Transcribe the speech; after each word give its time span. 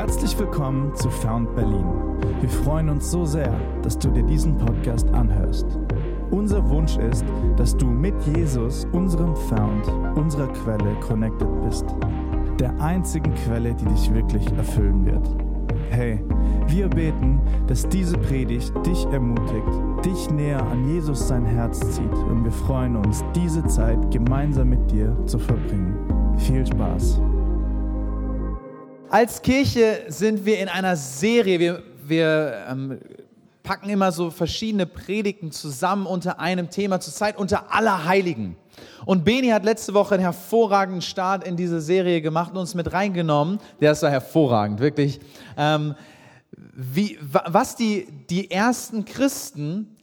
Herzlich 0.00 0.38
willkommen 0.38 0.94
zu 0.94 1.10
Found 1.10 1.54
Berlin. 1.54 1.84
Wir 2.40 2.48
freuen 2.48 2.88
uns 2.88 3.10
so 3.10 3.26
sehr, 3.26 3.52
dass 3.82 3.98
du 3.98 4.08
dir 4.08 4.22
diesen 4.22 4.56
Podcast 4.56 5.06
anhörst. 5.10 5.66
Unser 6.30 6.66
Wunsch 6.70 6.96
ist, 6.96 7.22
dass 7.58 7.76
du 7.76 7.84
mit 7.84 8.14
Jesus, 8.34 8.86
unserem 8.92 9.36
Found, 9.36 9.86
unserer 10.16 10.48
Quelle 10.54 10.94
connected 11.06 11.48
bist. 11.66 11.84
Der 12.58 12.72
einzigen 12.80 13.34
Quelle, 13.44 13.74
die 13.74 13.84
dich 13.84 14.14
wirklich 14.14 14.50
erfüllen 14.52 15.04
wird. 15.04 15.28
Hey, 15.90 16.24
wir 16.66 16.88
beten, 16.88 17.38
dass 17.66 17.86
diese 17.86 18.16
Predigt 18.16 18.72
dich 18.86 19.04
ermutigt, 19.12 19.68
dich 20.02 20.30
näher 20.30 20.66
an 20.66 20.88
Jesus 20.88 21.28
sein 21.28 21.44
Herz 21.44 21.78
zieht 21.78 22.14
und 22.30 22.42
wir 22.42 22.52
freuen 22.52 22.96
uns, 22.96 23.22
diese 23.34 23.62
Zeit 23.66 24.10
gemeinsam 24.10 24.70
mit 24.70 24.90
dir 24.90 25.14
zu 25.26 25.38
verbringen. 25.38 25.94
Viel 26.38 26.66
Spaß! 26.66 27.20
Als 29.10 29.42
Kirche 29.42 30.04
sind 30.06 30.44
wir 30.46 30.60
in 30.60 30.68
einer 30.68 30.94
Serie. 30.94 31.58
Wir, 31.58 31.82
wir 32.06 32.64
ähm, 32.70 33.00
packen 33.64 33.90
immer 33.90 34.12
so 34.12 34.30
verschiedene 34.30 34.86
Predigten 34.86 35.50
zusammen 35.50 36.06
unter 36.06 36.38
einem 36.38 36.70
Thema, 36.70 37.00
zur 37.00 37.12
Zeit 37.12 37.36
unter 37.36 37.74
aller 37.74 38.04
Heiligen. 38.04 38.56
Und 39.04 39.24
Beni 39.24 39.48
hat 39.48 39.64
letzte 39.64 39.94
Woche 39.94 40.14
einen 40.14 40.22
hervorragenden 40.22 41.02
Start 41.02 41.42
in 41.42 41.56
diese 41.56 41.80
Serie 41.80 42.22
gemacht 42.22 42.52
und 42.52 42.58
uns 42.58 42.76
mit 42.76 42.92
reingenommen. 42.92 43.58
Der 43.80 43.90
ist 43.90 44.04
ja 44.04 44.08
hervorragend, 44.10 44.78
wirklich. 44.78 45.18
Ähm, 45.56 45.96
wie, 46.72 47.18
was 47.20 47.74
die, 47.74 48.06
die 48.30 48.48
ersten 48.48 49.04
Christen, 49.04 49.96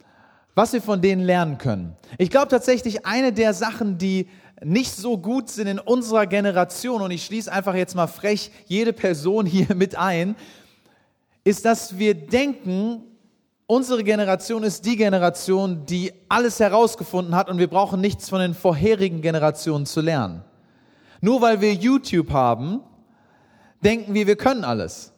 was 0.54 0.74
wir 0.74 0.82
von 0.82 1.00
denen 1.00 1.22
lernen 1.22 1.56
können. 1.56 1.96
Ich 2.18 2.28
glaube 2.28 2.48
tatsächlich, 2.48 3.06
eine 3.06 3.32
der 3.32 3.54
Sachen, 3.54 3.96
die 3.96 4.28
nicht 4.64 4.92
so 4.92 5.18
gut 5.18 5.48
sind 5.48 5.66
in 5.66 5.78
unserer 5.78 6.26
Generation, 6.26 7.02
und 7.02 7.10
ich 7.10 7.24
schließe 7.24 7.52
einfach 7.52 7.74
jetzt 7.74 7.94
mal 7.94 8.06
frech 8.06 8.50
jede 8.66 8.92
Person 8.92 9.46
hier 9.46 9.74
mit 9.74 9.96
ein, 9.96 10.36
ist, 11.44 11.64
dass 11.64 11.98
wir 11.98 12.14
denken, 12.14 13.02
unsere 13.66 14.02
Generation 14.02 14.62
ist 14.62 14.84
die 14.84 14.96
Generation, 14.96 15.86
die 15.86 16.12
alles 16.28 16.60
herausgefunden 16.60 17.34
hat 17.34 17.48
und 17.48 17.58
wir 17.58 17.68
brauchen 17.68 18.00
nichts 18.00 18.28
von 18.28 18.40
den 18.40 18.54
vorherigen 18.54 19.22
Generationen 19.22 19.86
zu 19.86 20.00
lernen. 20.00 20.44
Nur 21.20 21.40
weil 21.40 21.60
wir 21.60 21.72
YouTube 21.74 22.30
haben, 22.30 22.80
denken 23.82 24.14
wir, 24.14 24.26
wir 24.26 24.36
können 24.36 24.64
alles. 24.64 25.12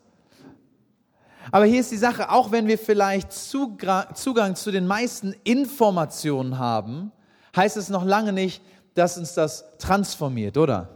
Aber 1.52 1.64
hier 1.64 1.80
ist 1.80 1.90
die 1.90 1.96
Sache, 1.96 2.30
auch 2.30 2.52
wenn 2.52 2.68
wir 2.68 2.78
vielleicht 2.78 3.32
Zugang 3.32 4.54
zu 4.54 4.70
den 4.70 4.86
meisten 4.86 5.34
Informationen 5.44 6.58
haben, 6.58 7.12
heißt 7.56 7.76
es 7.76 7.88
noch 7.88 8.04
lange 8.04 8.32
nicht, 8.32 8.62
dass 9.00 9.16
uns 9.16 9.32
das 9.32 9.64
transformiert, 9.78 10.58
oder? 10.58 10.88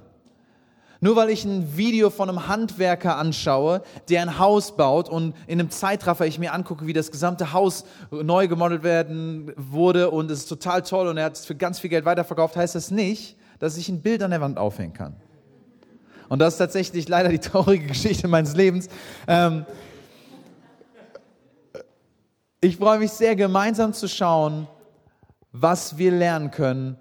Nur 1.01 1.17
weil 1.17 1.31
ich 1.31 1.45
ein 1.45 1.77
Video 1.77 2.11
von 2.11 2.29
einem 2.29 2.49
Handwerker 2.49 3.17
anschaue, 3.17 3.83
der 4.09 4.23
ein 4.23 4.39
Haus 4.39 4.77
baut 4.77 5.09
und 5.09 5.35
in 5.47 5.59
einem 5.59 5.71
Zeitraffer 5.71 6.27
ich 6.27 6.39
mir 6.39 6.53
angucke, 6.53 6.87
wie 6.87 6.93
das 6.93 7.11
gesamte 7.11 7.53
Haus 7.53 7.85
neu 8.11 8.47
gemodelt 8.47 8.83
werden 8.83 9.53
wurde 9.57 10.11
und 10.11 10.31
es 10.31 10.41
ist 10.41 10.49
total 10.49 10.83
toll 10.83 11.09
und 11.09 11.17
er 11.17 11.25
hat 11.25 11.37
es 11.37 11.47
für 11.47 11.55
ganz 11.55 11.79
viel 11.79 11.91
Geld 11.91 12.05
weiterverkauft, 12.05 12.57
heißt 12.57 12.75
das 12.75 12.91
nicht, 12.91 13.37
dass 13.59 13.77
ich 13.79 13.89
ein 13.89 14.03
Bild 14.03 14.23
an 14.23 14.31
der 14.31 14.41
Wand 14.41 14.59
aufhängen 14.59 14.93
kann. 14.93 15.17
Und 16.29 16.41
das 16.41 16.55
ist 16.55 16.59
tatsächlich 16.59 17.09
leider 17.09 17.31
die 17.31 17.39
traurige 17.39 17.87
Geschichte 17.87 18.29
meines 18.29 18.55
Lebens. 18.55 18.89
Ähm 19.27 19.65
ich 22.61 22.77
freue 22.77 22.99
mich 22.99 23.13
sehr, 23.13 23.35
gemeinsam 23.37 23.93
zu 23.93 24.09
schauen, 24.09 24.67
was 25.53 25.99
wir 25.99 26.11
lernen 26.11 26.51
können 26.51 26.99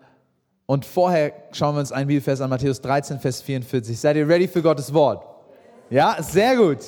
und 0.74 0.86
vorher 0.86 1.34
schauen 1.52 1.76
wir 1.76 1.82
uns 1.82 1.92
einen 1.92 2.08
Bibelvers 2.08 2.42
an, 2.42 2.50
Matthäus 2.50 2.82
13, 2.82 3.20
Vers 3.20 3.44
44. 3.44 4.00
Seid 4.00 4.16
ihr 4.16 4.28
ready 4.28 4.48
für 4.48 4.64
Gottes 4.64 4.92
Wort? 4.92 5.24
Ja, 5.92 6.18
sehr 6.20 6.58
gut. 6.58 6.80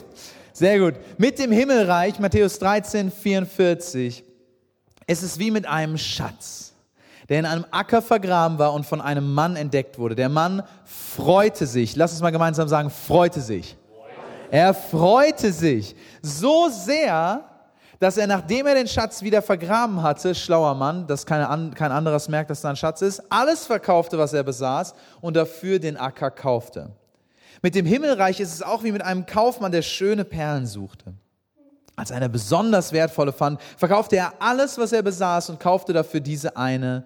Sehr 0.54 0.80
gut. 0.80 0.96
Mit 1.20 1.38
dem 1.38 1.52
Himmelreich, 1.52 2.18
Matthäus 2.18 2.58
13, 2.58 3.12
44, 3.12 4.24
es 5.06 5.22
ist 5.22 5.38
wie 5.38 5.52
mit 5.52 5.68
einem 5.68 6.00
Schatz, 6.00 6.74
der 7.30 7.38
in 7.38 7.46
einem 7.46 7.64
Acker 7.70 8.02
vergraben 8.02 8.58
war 8.58 8.74
und 8.74 8.88
von 8.88 9.02
einem 9.02 9.32
Mann 9.32 9.56
entdeckt 9.56 10.00
wurde. 10.00 10.16
Der 10.16 10.30
Mann 10.30 10.64
freute 10.86 11.68
sich, 11.68 11.96
lass 11.96 12.12
uns 12.12 12.22
mal 12.22 12.32
gemeinsam 12.32 12.68
sagen, 12.68 12.90
freute 12.90 13.42
sich. 13.42 13.78
Er 14.50 14.74
freute 14.74 15.54
sich 15.54 15.96
so 16.24 16.70
sehr, 16.70 17.44
dass 18.00 18.18
er, 18.18 18.28
nachdem 18.28 18.68
er 18.68 18.76
den 18.76 18.88
Schatz 18.88 19.22
wieder 19.22 19.42
vergraben 19.42 20.02
hatte, 20.02 20.36
schlauer 20.36 20.76
Mann, 20.76 21.08
dass 21.08 21.26
keine, 21.26 21.72
kein 21.76 21.92
anderes 21.92 22.28
merkt, 22.28 22.50
dass 22.50 22.62
da 22.62 22.70
ein 22.70 22.76
Schatz 22.76 23.02
ist, 23.02 23.24
alles 23.30 23.66
verkaufte, 23.66 24.18
was 24.18 24.34
er 24.34 24.44
besaß 24.44 24.94
und 25.22 25.36
dafür 25.36 25.80
den 25.80 25.98
Acker 25.98 26.32
kaufte. 26.32 26.92
Mit 27.62 27.76
dem 27.76 27.86
Himmelreich 27.86 28.40
ist 28.40 28.54
es 28.54 28.62
auch 28.62 28.84
wie 28.84 28.92
mit 28.92 29.02
einem 29.02 29.26
Kaufmann, 29.26 29.72
der 29.72 29.82
schöne 29.82 30.26
Perlen 30.26 30.68
suchte. 30.68 31.14
Als 31.96 32.12
eine 32.12 32.28
besonders 32.28 32.92
wertvolle 32.92 33.32
fand, 33.32 33.62
verkaufte 33.78 34.18
er 34.18 34.34
alles, 34.40 34.78
was 34.78 34.92
er 34.92 35.02
besaß 35.02 35.50
und 35.50 35.60
kaufte 35.60 35.94
dafür 35.94 36.20
diese 36.20 36.58
eine 36.58 37.06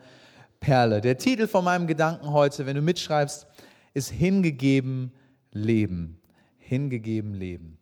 Perle. 0.60 1.00
Der 1.00 1.18
Titel 1.18 1.48
von 1.48 1.64
meinem 1.64 1.86
Gedanken 1.86 2.32
heute, 2.34 2.66
wenn 2.66 2.76
du 2.76 2.82
mitschreibst, 2.82 3.46
ist 3.94 4.10
Hingegeben 4.10 5.14
Leben. 5.52 6.20
Hingegeben 6.58 7.34
Leben. 7.34 7.78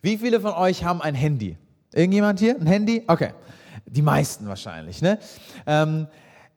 Wie 0.00 0.18
viele 0.18 0.40
von 0.40 0.52
euch 0.52 0.84
haben 0.84 1.02
ein 1.02 1.14
Handy? 1.14 1.58
Irgendjemand 1.96 2.38
hier? 2.38 2.56
Ein 2.60 2.66
Handy? 2.66 3.02
Okay. 3.06 3.30
Die 3.86 4.02
meisten 4.02 4.46
wahrscheinlich, 4.46 5.00
ne? 5.00 5.18
Ähm, 5.66 6.06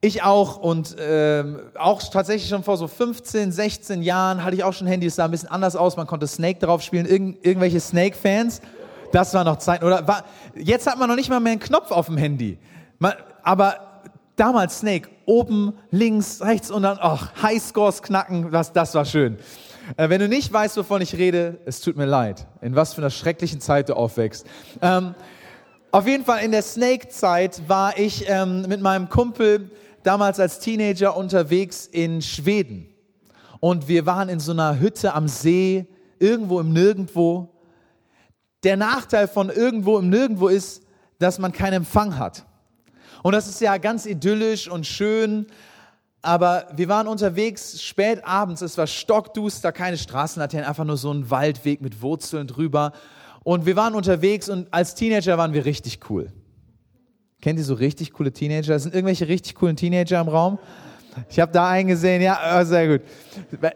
ich 0.02 0.22
auch 0.22 0.58
und 0.58 0.96
ähm, 0.98 1.60
auch 1.78 2.02
tatsächlich 2.02 2.48
schon 2.48 2.62
vor 2.62 2.76
so 2.76 2.88
15, 2.88 3.50
16 3.52 4.02
Jahren 4.02 4.44
hatte 4.44 4.56
ich 4.56 4.64
auch 4.64 4.72
schon 4.72 4.86
ein 4.86 4.90
Handy, 4.90 5.06
das 5.06 5.16
sah 5.16 5.24
ein 5.26 5.30
bisschen 5.30 5.50
anders 5.50 5.76
aus, 5.76 5.96
man 5.96 6.06
konnte 6.06 6.26
Snake 6.26 6.58
drauf 6.58 6.82
spielen, 6.82 7.06
Irgend, 7.06 7.44
irgendwelche 7.44 7.80
Snake-Fans, 7.80 8.62
das 9.12 9.34
war 9.34 9.44
noch 9.44 9.58
Zeit, 9.58 9.82
oder 9.82 10.06
war, 10.08 10.24
jetzt 10.54 10.86
hat 10.86 10.98
man 10.98 11.08
noch 11.08 11.16
nicht 11.16 11.28
mal 11.28 11.40
mehr 11.40 11.52
einen 11.52 11.60
Knopf 11.60 11.90
auf 11.90 12.06
dem 12.06 12.16
Handy, 12.16 12.58
man, 12.98 13.12
aber 13.42 13.74
damals 14.36 14.78
Snake, 14.78 15.10
oben, 15.26 15.74
links, 15.90 16.40
rechts 16.40 16.70
und 16.70 16.82
dann, 16.82 16.96
ach, 17.00 17.30
Highscores 17.42 18.02
knacken, 18.02 18.50
das, 18.50 18.72
das 18.72 18.94
war 18.94 19.04
schön. 19.04 19.38
Äh, 19.96 20.08
wenn 20.08 20.20
du 20.20 20.28
nicht 20.28 20.52
weißt, 20.52 20.76
wovon 20.76 21.02
ich 21.02 21.16
rede, 21.16 21.58
es 21.64 21.80
tut 21.80 21.96
mir 21.96 22.06
leid, 22.06 22.46
in 22.60 22.76
was 22.76 22.94
für 22.94 23.00
einer 23.00 23.10
schrecklichen 23.10 23.60
Zeit 23.60 23.88
du 23.88 23.94
aufwächst. 23.94 24.46
Ähm, 24.82 25.14
auf 25.90 26.06
jeden 26.06 26.24
Fall 26.24 26.44
in 26.44 26.52
der 26.52 26.62
Snake-Zeit 26.62 27.68
war 27.68 27.98
ich 27.98 28.28
ähm, 28.28 28.62
mit 28.68 28.80
meinem 28.80 29.08
Kumpel 29.08 29.70
damals 30.02 30.38
als 30.38 30.60
Teenager 30.60 31.16
unterwegs 31.16 31.86
in 31.86 32.22
Schweden. 32.22 32.86
Und 33.58 33.88
wir 33.88 34.06
waren 34.06 34.28
in 34.28 34.40
so 34.40 34.52
einer 34.52 34.78
Hütte 34.78 35.14
am 35.14 35.28
See, 35.28 35.86
irgendwo 36.18 36.60
im 36.60 36.72
Nirgendwo. 36.72 37.48
Der 38.62 38.76
Nachteil 38.76 39.26
von 39.26 39.50
irgendwo 39.50 39.98
im 39.98 40.08
Nirgendwo 40.08 40.48
ist, 40.48 40.82
dass 41.18 41.38
man 41.38 41.52
keinen 41.52 41.74
Empfang 41.74 42.18
hat. 42.18 42.46
Und 43.22 43.32
das 43.32 43.48
ist 43.48 43.60
ja 43.60 43.76
ganz 43.76 44.06
idyllisch 44.06 44.70
und 44.70 44.86
schön, 44.86 45.46
aber 46.22 46.66
wir 46.74 46.88
waren 46.88 47.06
unterwegs 47.06 47.82
spät 47.82 48.24
abends, 48.24 48.60
es 48.60 48.76
war 48.76 48.86
stockduster, 48.86 49.72
keine 49.72 49.96
Straßenlaternen, 49.96 50.68
einfach 50.68 50.84
nur 50.84 50.96
so 50.96 51.12
ein 51.12 51.30
Waldweg 51.30 51.80
mit 51.80 52.02
Wurzeln 52.02 52.46
drüber. 52.46 52.92
Und 53.42 53.64
wir 53.64 53.74
waren 53.76 53.94
unterwegs 53.94 54.50
und 54.50 54.72
als 54.72 54.94
Teenager 54.94 55.38
waren 55.38 55.54
wir 55.54 55.64
richtig 55.64 56.10
cool. 56.10 56.30
Kennt 57.40 57.58
ihr 57.58 57.64
so 57.64 57.74
richtig 57.74 58.12
coole 58.12 58.32
Teenager? 58.32 58.78
Sind 58.78 58.94
irgendwelche 58.94 59.28
richtig 59.28 59.54
coolen 59.54 59.76
Teenager 59.76 60.20
im 60.20 60.28
Raum? 60.28 60.58
Ich 61.28 61.40
habe 61.40 61.50
da 61.50 61.68
einen 61.68 61.88
gesehen, 61.88 62.22
ja, 62.22 62.60
oh, 62.60 62.64
sehr 62.64 62.86
gut. 62.86 63.06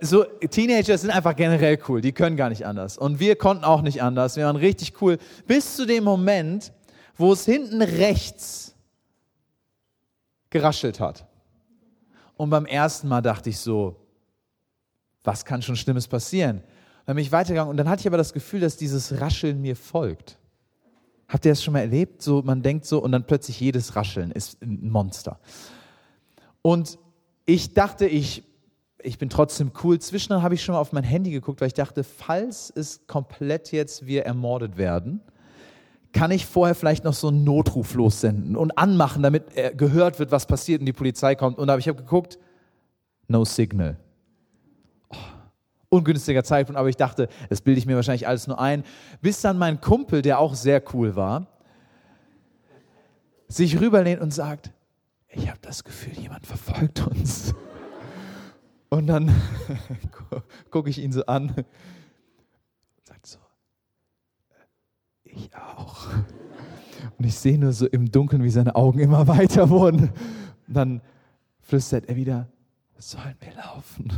So, 0.03 0.25
Teenager 0.25 0.97
sind 0.99 1.11
einfach 1.11 1.34
generell 1.34 1.78
cool, 1.88 2.00
die 2.00 2.12
können 2.12 2.37
gar 2.37 2.50
nicht 2.50 2.66
anders. 2.66 2.99
Und 2.99 3.21
wir 3.21 3.37
konnten 3.37 3.65
auch 3.65 3.82
nicht 3.82 4.03
anders, 4.03 4.37
wir 4.37 4.44
waren 4.44 4.56
richtig 4.56 5.00
cool. 5.00 5.19
Bis 5.47 5.76
zu 5.76 5.87
dem 5.87 6.05
Moment, 6.05 6.72
wo 7.16 7.32
es 7.32 7.44
hinten 7.44 7.82
rechts 7.82 8.75
geraschelt 10.50 11.00
hat. 11.00 11.26
Und 12.36 12.50
beim 12.50 12.66
ersten 12.66 13.08
Mal 13.08 13.20
dachte 13.20 13.50
ich 13.50 13.58
so, 13.58 13.96
was 15.22 15.44
kann 15.44 15.62
schon 15.62 15.76
Schlimmes 15.76 16.08
passieren? 16.08 16.62
Dann 17.06 17.16
bin 17.16 17.25
ich 17.25 17.32
weitergegangen 17.32 17.70
und 17.70 17.76
dann 17.76 17.88
hatte 17.88 18.00
ich 18.00 18.06
aber 18.06 18.16
das 18.16 18.32
Gefühl, 18.32 18.60
dass 18.60 18.76
dieses 18.76 19.20
Rascheln 19.20 19.60
mir 19.60 19.76
folgt. 19.76 20.38
Habt 21.28 21.44
ihr 21.44 21.52
das 21.52 21.62
schon 21.62 21.72
mal 21.72 21.81
erlebt? 21.81 22.22
So, 22.22 22.42
man 22.42 22.62
denkt 22.62 22.84
so 22.84 22.98
und 22.98 23.12
dann 23.12 23.26
plötzlich 23.26 23.60
jedes 23.60 23.96
Rascheln 23.96 24.31
ist 24.31 24.60
ein 24.62 24.90
Monster. 24.90 25.38
Und 26.62 26.98
ich 27.46 27.75
dachte, 27.75 28.06
ich, 28.06 28.44
ich 29.02 29.19
bin 29.19 29.28
trotzdem 29.28 29.72
cool. 29.82 29.98
Zwischendurch 29.98 30.42
habe 30.42 30.54
ich 30.54 30.64
schon 30.64 30.75
mal 30.75 30.80
auf 30.80 30.92
mein 30.92 31.04
Handy 31.04 31.30
geguckt, 31.30 31.60
weil 31.60 31.69
ich 31.69 31.75
dachte, 31.75 32.04
falls 32.04 32.72
es 32.75 33.06
komplett 33.06 33.72
jetzt 33.72 34.06
wir 34.06 34.25
ermordet 34.25 34.76
werden, 34.76 35.20
kann 36.14 36.31
ich 36.31 36.46
vorher 36.46 36.75
vielleicht 36.75 37.05
noch 37.05 37.12
so 37.12 37.28
einen 37.28 37.44
Notruf 37.44 37.94
lossenden 37.94 38.56
und 38.56 38.78
anmachen, 38.78 39.22
damit 39.22 39.44
gehört 39.76 40.19
wird, 40.19 40.31
was 40.31 40.46
passiert 40.46 40.81
und 40.81 40.87
die 40.87 40.93
Polizei 40.93 41.34
kommt. 41.34 41.58
Und 41.58 41.69
ich 41.78 41.88
habe 41.88 41.99
geguckt, 41.99 42.38
no 43.28 43.44
signal. 43.44 43.99
Oh, 45.11 45.16
ungünstiger 45.90 46.44
Zeitpunkt, 46.44 46.78
aber 46.78 46.88
ich 46.88 46.96
dachte, 46.96 47.28
das 47.50 47.61
bilde 47.61 47.78
ich 47.78 47.87
mir 47.87 47.96
wahrscheinlich 47.96 48.28
alles 48.28 48.46
nur 48.46 48.61
ein. 48.61 48.84
Bis 49.20 49.40
dann 49.40 49.58
mein 49.58 49.81
Kumpel, 49.81 50.22
der 50.22 50.38
auch 50.38 50.55
sehr 50.55 50.82
cool 50.94 51.16
war, 51.16 51.49
sich 53.49 53.81
rüberlehnt 53.81 54.22
und 54.22 54.32
sagt, 54.32 54.70
ich 55.28 55.49
habe 55.49 55.58
das 55.62 55.82
Gefühl, 55.82 56.14
jemand 56.14 56.46
verfolgt 56.46 57.06
uns. 57.06 57.55
Und 58.88 59.08
dann 59.08 59.34
gucke 60.70 60.90
ich 60.90 60.99
ihn 60.99 61.11
so 61.11 61.26
an 61.26 61.50
und 61.50 61.66
sagt 63.02 63.26
so, 63.26 63.40
ich 65.36 65.50
auch. 65.56 66.08
Und 67.19 67.25
ich 67.25 67.34
sehe 67.34 67.58
nur 67.58 67.72
so 67.72 67.86
im 67.86 68.10
Dunkeln, 68.10 68.42
wie 68.42 68.50
seine 68.50 68.75
Augen 68.75 68.98
immer 68.98 69.26
weiter 69.26 69.70
wurden. 69.70 70.10
Und 70.66 70.75
dann 70.75 71.02
flüstert 71.60 72.08
er 72.08 72.16
wieder, 72.16 72.48
sollen 72.98 73.36
wir 73.40 73.54
laufen? 73.54 74.12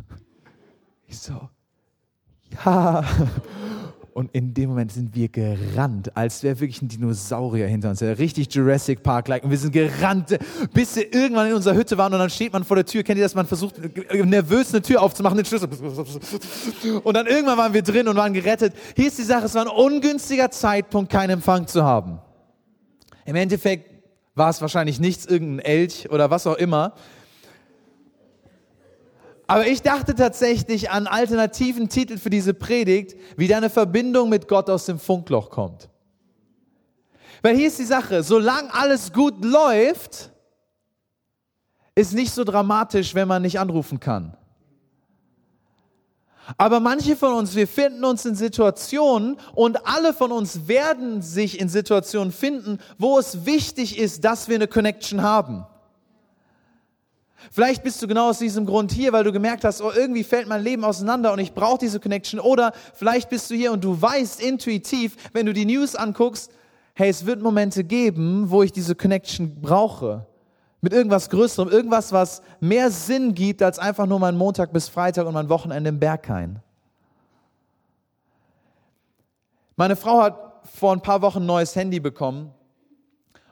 Ich 1.07 1.19
so, 1.19 1.49
ja. 2.65 3.05
Und 4.17 4.35
in 4.35 4.55
dem 4.55 4.71
Moment 4.71 4.93
sind 4.93 5.15
wir 5.15 5.29
gerannt, 5.29 6.17
als 6.17 6.43
wäre 6.43 6.59
wirklich 6.59 6.81
ein 6.81 6.89
Dinosaurier 6.89 7.67
hinter 7.67 7.91
uns. 7.91 8.01
Richtig 8.01 8.49
Jurassic 8.55 9.03
Park-like. 9.03 9.45
Und 9.45 9.51
wir 9.51 9.59
sind 9.59 9.73
gerannt, 9.73 10.39
bis 10.73 10.97
wir 10.97 11.13
irgendwann 11.13 11.49
in 11.49 11.53
unserer 11.53 11.75
Hütte 11.75 11.99
waren 11.99 12.15
und 12.15 12.21
dann 12.21 12.31
steht 12.31 12.51
man 12.51 12.65
vor 12.65 12.77
der 12.77 12.87
Tür. 12.87 13.03
Kennt 13.03 13.19
ihr 13.19 13.25
das? 13.25 13.35
Man 13.35 13.45
versucht 13.45 13.75
nervös 14.15 14.73
eine 14.73 14.81
Tür 14.81 15.03
aufzumachen, 15.03 15.37
den 15.37 15.45
Schlüssel. 15.45 15.69
Und 17.05 17.15
dann 17.15 17.27
irgendwann 17.27 17.59
waren 17.59 17.75
wir 17.75 17.83
drin 17.83 18.09
und 18.09 18.17
waren 18.17 18.33
gerettet. 18.33 18.73
Hier 18.97 19.09
ist 19.09 19.19
die 19.19 19.23
Sache, 19.23 19.45
es 19.45 19.55
war 19.55 19.67
ein 19.67 19.69
ungünstiger 19.69 20.51
Zeitpunkt, 20.51 21.13
keinen 21.13 21.33
Empfang 21.33 21.67
zu 21.67 21.85
haben. 21.85 22.19
Im 23.27 23.37
Endeffekt 23.37 24.03
war 24.35 24.49
es 24.49 24.63
wahrscheinlich 24.63 24.99
nichts, 24.99 25.27
irgendein 25.27 25.59
Elch 25.67 26.09
oder 26.11 26.31
was 26.31 26.47
auch 26.47 26.57
immer. 26.57 26.95
Aber 29.47 29.67
ich 29.67 29.83
dachte 29.83 30.15
tatsächlich 30.15 30.91
an 30.91 31.07
alternativen 31.07 31.89
Titel 31.89 32.19
für 32.19 32.31
diese 32.31 32.53
Predigt, 32.53 33.17
wie 33.37 33.47
deine 33.47 33.71
Verbindung 33.71 34.29
mit 34.29 34.49
Gott 34.49 34.69
aus 34.69 34.87
dem 34.87 34.99
Funkloch 34.99 35.51
kommt. 35.51 35.89
Weil 37.43 37.57
hier 37.57 37.69
ist 37.69 37.79
die 37.79 37.85
Sache, 37.85 38.23
solange 38.23 38.75
alles 38.75 39.13
gut 39.13 39.45
läuft, 39.45 40.31
ist 41.95 42.13
nicht 42.13 42.33
so 42.33 42.45
dramatisch, 42.45 43.15
wenn 43.15 43.29
man 43.29 43.43
nicht 43.43 43.61
anrufen 43.61 44.01
kann. 44.01 44.37
Aber 46.59 46.81
manche 46.81 47.17
von 47.17 47.33
uns, 47.33 47.55
wir 47.57 47.67
finden 47.67 48.05
uns 48.05 48.25
in 48.25 48.35
Situationen 48.35 49.37
und 49.55 49.87
alle 49.87 50.13
von 50.13 50.31
uns 50.31 50.69
werden 50.69 51.23
sich 51.23 51.61
in 51.61 51.69
Situationen 51.69 52.33
finden, 52.33 52.79
wo 52.99 53.19
es 53.19 53.47
wichtig 53.47 53.99
ist, 53.99 54.25
dass 54.25 54.49
wir 54.49 54.55
eine 54.57 54.69
Connection 54.69 55.23
haben. 55.23 55.67
Vielleicht 57.51 57.83
bist 57.83 58.03
du 58.03 58.07
genau 58.07 58.31
aus 58.31 58.39
diesem 58.39 58.67
Grund 58.67 58.93
hier, 58.93 59.13
weil 59.13 59.25
du 59.25 59.33
gemerkt 59.33 59.65
hast, 59.65 59.81
oh, 59.83 59.91
irgendwie 59.95 60.25
fällt 60.25 60.49
mein 60.49 60.63
Leben 60.63 60.85
auseinander 60.85 61.33
und 61.33 61.39
ich 61.39 61.53
brauche 61.53 61.79
diese 61.79 62.01
Connection. 62.01 62.41
Oder 62.41 62.73
vielleicht 62.95 63.29
bist 63.29 63.51
du 63.51 63.55
hier 63.55 63.73
und 63.73 63.85
du 63.85 64.01
weißt 64.01 64.41
intuitiv, 64.41 65.17
wenn 65.33 65.47
du 65.47 65.53
die 65.53 65.65
News 65.65 65.95
anguckst, 65.95 66.51
hey, 66.95 67.09
es 67.09 67.27
wird 67.27 67.43
Momente 67.43 67.85
geben, 67.85 68.51
wo 68.51 68.63
ich 68.63 68.73
diese 68.73 68.95
Connection 68.95 69.61
brauche. 69.61 70.27
Mit 70.81 70.93
irgendwas 70.93 71.31
Größerem, 71.31 71.69
irgendwas, 71.69 72.13
was 72.13 72.43
mehr 72.61 72.91
Sinn 72.91 73.35
gibt 73.35 73.63
als 73.63 73.79
einfach 73.79 74.07
nur 74.07 74.19
mein 74.19 74.37
Montag 74.37 74.73
bis 74.73 74.89
Freitag 74.89 75.27
und 75.27 75.35
mein 75.35 75.49
Wochenende 75.49 75.89
im 75.89 75.99
Berghain. 75.99 76.61
Meine 79.77 79.97
Frau 79.97 80.23
hat 80.23 80.47
vor 80.75 80.93
ein 80.93 81.03
paar 81.03 81.23
Wochen 81.23 81.41
ein 81.41 81.47
neues 81.47 81.77
Handy 81.77 82.01
bekommen 82.01 82.53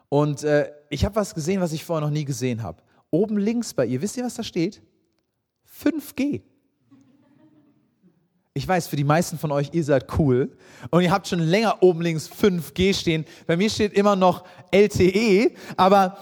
und 0.08 0.42
äh, 0.42 0.70
ich 0.88 1.04
habe 1.04 1.16
was 1.16 1.34
gesehen, 1.34 1.60
was 1.60 1.72
ich 1.72 1.84
vorher 1.84 2.06
noch 2.06 2.12
nie 2.12 2.24
gesehen 2.24 2.62
habe. 2.62 2.78
Oben 3.14 3.38
links 3.38 3.72
bei 3.72 3.86
ihr, 3.86 4.02
wisst 4.02 4.16
ihr, 4.16 4.24
was 4.24 4.34
da 4.34 4.42
steht? 4.42 4.82
5G. 5.80 6.40
Ich 8.54 8.66
weiß, 8.66 8.88
für 8.88 8.96
die 8.96 9.04
meisten 9.04 9.38
von 9.38 9.52
euch, 9.52 9.68
ihr 9.70 9.84
seid 9.84 10.18
cool 10.18 10.50
und 10.90 11.00
ihr 11.00 11.12
habt 11.12 11.28
schon 11.28 11.38
länger 11.38 11.80
oben 11.80 12.02
links 12.02 12.28
5G 12.28 12.92
stehen. 12.92 13.24
Bei 13.46 13.56
mir 13.56 13.70
steht 13.70 13.92
immer 13.92 14.16
noch 14.16 14.42
LTE, 14.72 15.52
aber 15.76 16.18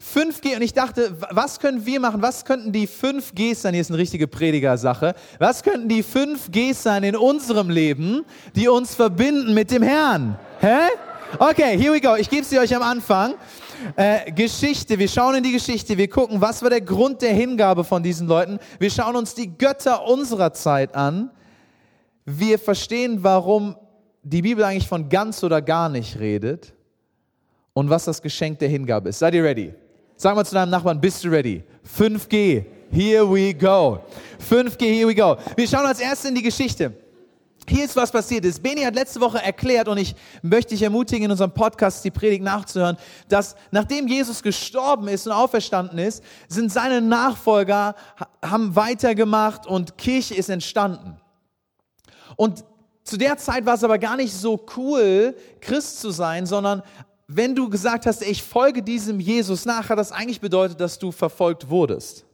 5G 0.00 0.54
und 0.54 0.62
ich 0.62 0.72
dachte, 0.72 1.16
was 1.32 1.58
können 1.58 1.84
wir 1.84 1.98
machen? 1.98 2.22
Was 2.22 2.44
könnten 2.44 2.70
die 2.70 2.86
5Gs 2.86 3.56
sein? 3.56 3.74
Hier 3.74 3.80
ist 3.80 3.90
eine 3.90 3.98
richtige 3.98 4.28
Predigersache. 4.28 5.16
Was 5.40 5.64
könnten 5.64 5.88
die 5.88 6.04
5Gs 6.04 6.74
sein 6.74 7.02
in 7.02 7.16
unserem 7.16 7.70
Leben, 7.70 8.24
die 8.54 8.68
uns 8.68 8.94
verbinden 8.94 9.52
mit 9.52 9.72
dem 9.72 9.82
Herrn? 9.82 10.38
Hä? 10.60 10.90
Okay, 11.40 11.76
here 11.76 11.92
we 11.92 12.00
go. 12.00 12.14
Ich 12.14 12.30
gebe 12.30 12.44
sie 12.44 12.56
euch 12.60 12.74
am 12.76 12.82
Anfang. 12.82 13.34
Äh, 13.96 14.32
Geschichte, 14.32 14.98
wir 14.98 15.08
schauen 15.08 15.36
in 15.36 15.42
die 15.42 15.52
Geschichte, 15.52 15.96
wir 15.96 16.08
gucken, 16.08 16.40
was 16.40 16.62
war 16.62 16.70
der 16.70 16.80
Grund 16.80 17.22
der 17.22 17.32
Hingabe 17.32 17.84
von 17.84 18.02
diesen 18.02 18.26
Leuten. 18.26 18.58
Wir 18.78 18.90
schauen 18.90 19.16
uns 19.16 19.34
die 19.34 19.56
Götter 19.56 20.06
unserer 20.06 20.52
Zeit 20.52 20.94
an. 20.94 21.30
Wir 22.24 22.58
verstehen, 22.58 23.22
warum 23.22 23.76
die 24.22 24.42
Bibel 24.42 24.64
eigentlich 24.64 24.88
von 24.88 25.08
ganz 25.08 25.42
oder 25.44 25.62
gar 25.62 25.88
nicht 25.88 26.18
redet 26.18 26.74
und 27.72 27.90
was 27.90 28.04
das 28.04 28.20
Geschenk 28.20 28.58
der 28.58 28.68
Hingabe 28.68 29.10
ist. 29.10 29.20
Seid 29.20 29.34
ihr 29.34 29.44
ready? 29.44 29.72
Sag 30.16 30.34
mal 30.34 30.44
zu 30.44 30.54
deinem 30.54 30.70
Nachbarn, 30.70 31.00
bist 31.00 31.22
du 31.22 31.28
ready? 31.28 31.62
5G, 31.96 32.64
here 32.90 33.30
we 33.30 33.54
go. 33.54 34.00
5G, 34.50 34.82
here 34.82 35.06
we 35.06 35.14
go. 35.14 35.36
Wir 35.54 35.68
schauen 35.68 35.86
als 35.86 36.00
erstes 36.00 36.30
in 36.30 36.34
die 36.34 36.42
Geschichte. 36.42 36.92
Hier 37.68 37.84
ist 37.84 37.96
was 37.96 38.12
passiert 38.12 38.44
ist. 38.44 38.62
Beni 38.62 38.82
hat 38.82 38.94
letzte 38.94 39.20
Woche 39.20 39.42
erklärt 39.42 39.88
und 39.88 39.98
ich 39.98 40.14
möchte 40.42 40.74
dich 40.74 40.82
ermutigen, 40.82 41.24
in 41.24 41.30
unserem 41.30 41.52
Podcast 41.52 42.04
die 42.04 42.10
Predigt 42.10 42.42
nachzuhören, 42.44 42.96
dass 43.28 43.56
nachdem 43.70 44.06
Jesus 44.06 44.42
gestorben 44.42 45.08
ist 45.08 45.26
und 45.26 45.32
auferstanden 45.32 45.98
ist, 45.98 46.22
sind 46.48 46.70
seine 46.70 47.00
Nachfolger, 47.00 47.94
haben 48.44 48.76
weitergemacht 48.76 49.66
und 49.66 49.98
Kirche 49.98 50.34
ist 50.34 50.48
entstanden. 50.48 51.20
Und 52.36 52.64
zu 53.02 53.16
der 53.16 53.38
Zeit 53.38 53.64
war 53.66 53.74
es 53.74 53.84
aber 53.84 53.98
gar 53.98 54.16
nicht 54.16 54.34
so 54.34 54.66
cool, 54.76 55.36
Christ 55.60 56.00
zu 56.00 56.10
sein, 56.10 56.44
sondern 56.44 56.82
wenn 57.28 57.54
du 57.54 57.68
gesagt 57.68 58.06
hast, 58.06 58.22
ich 58.22 58.42
folge 58.42 58.82
diesem 58.82 59.18
Jesus 59.18 59.64
nach, 59.64 59.88
hat 59.88 59.98
das 59.98 60.12
eigentlich 60.12 60.40
bedeutet, 60.40 60.80
dass 60.80 60.98
du 60.98 61.10
verfolgt 61.10 61.68
wurdest. 61.68 62.25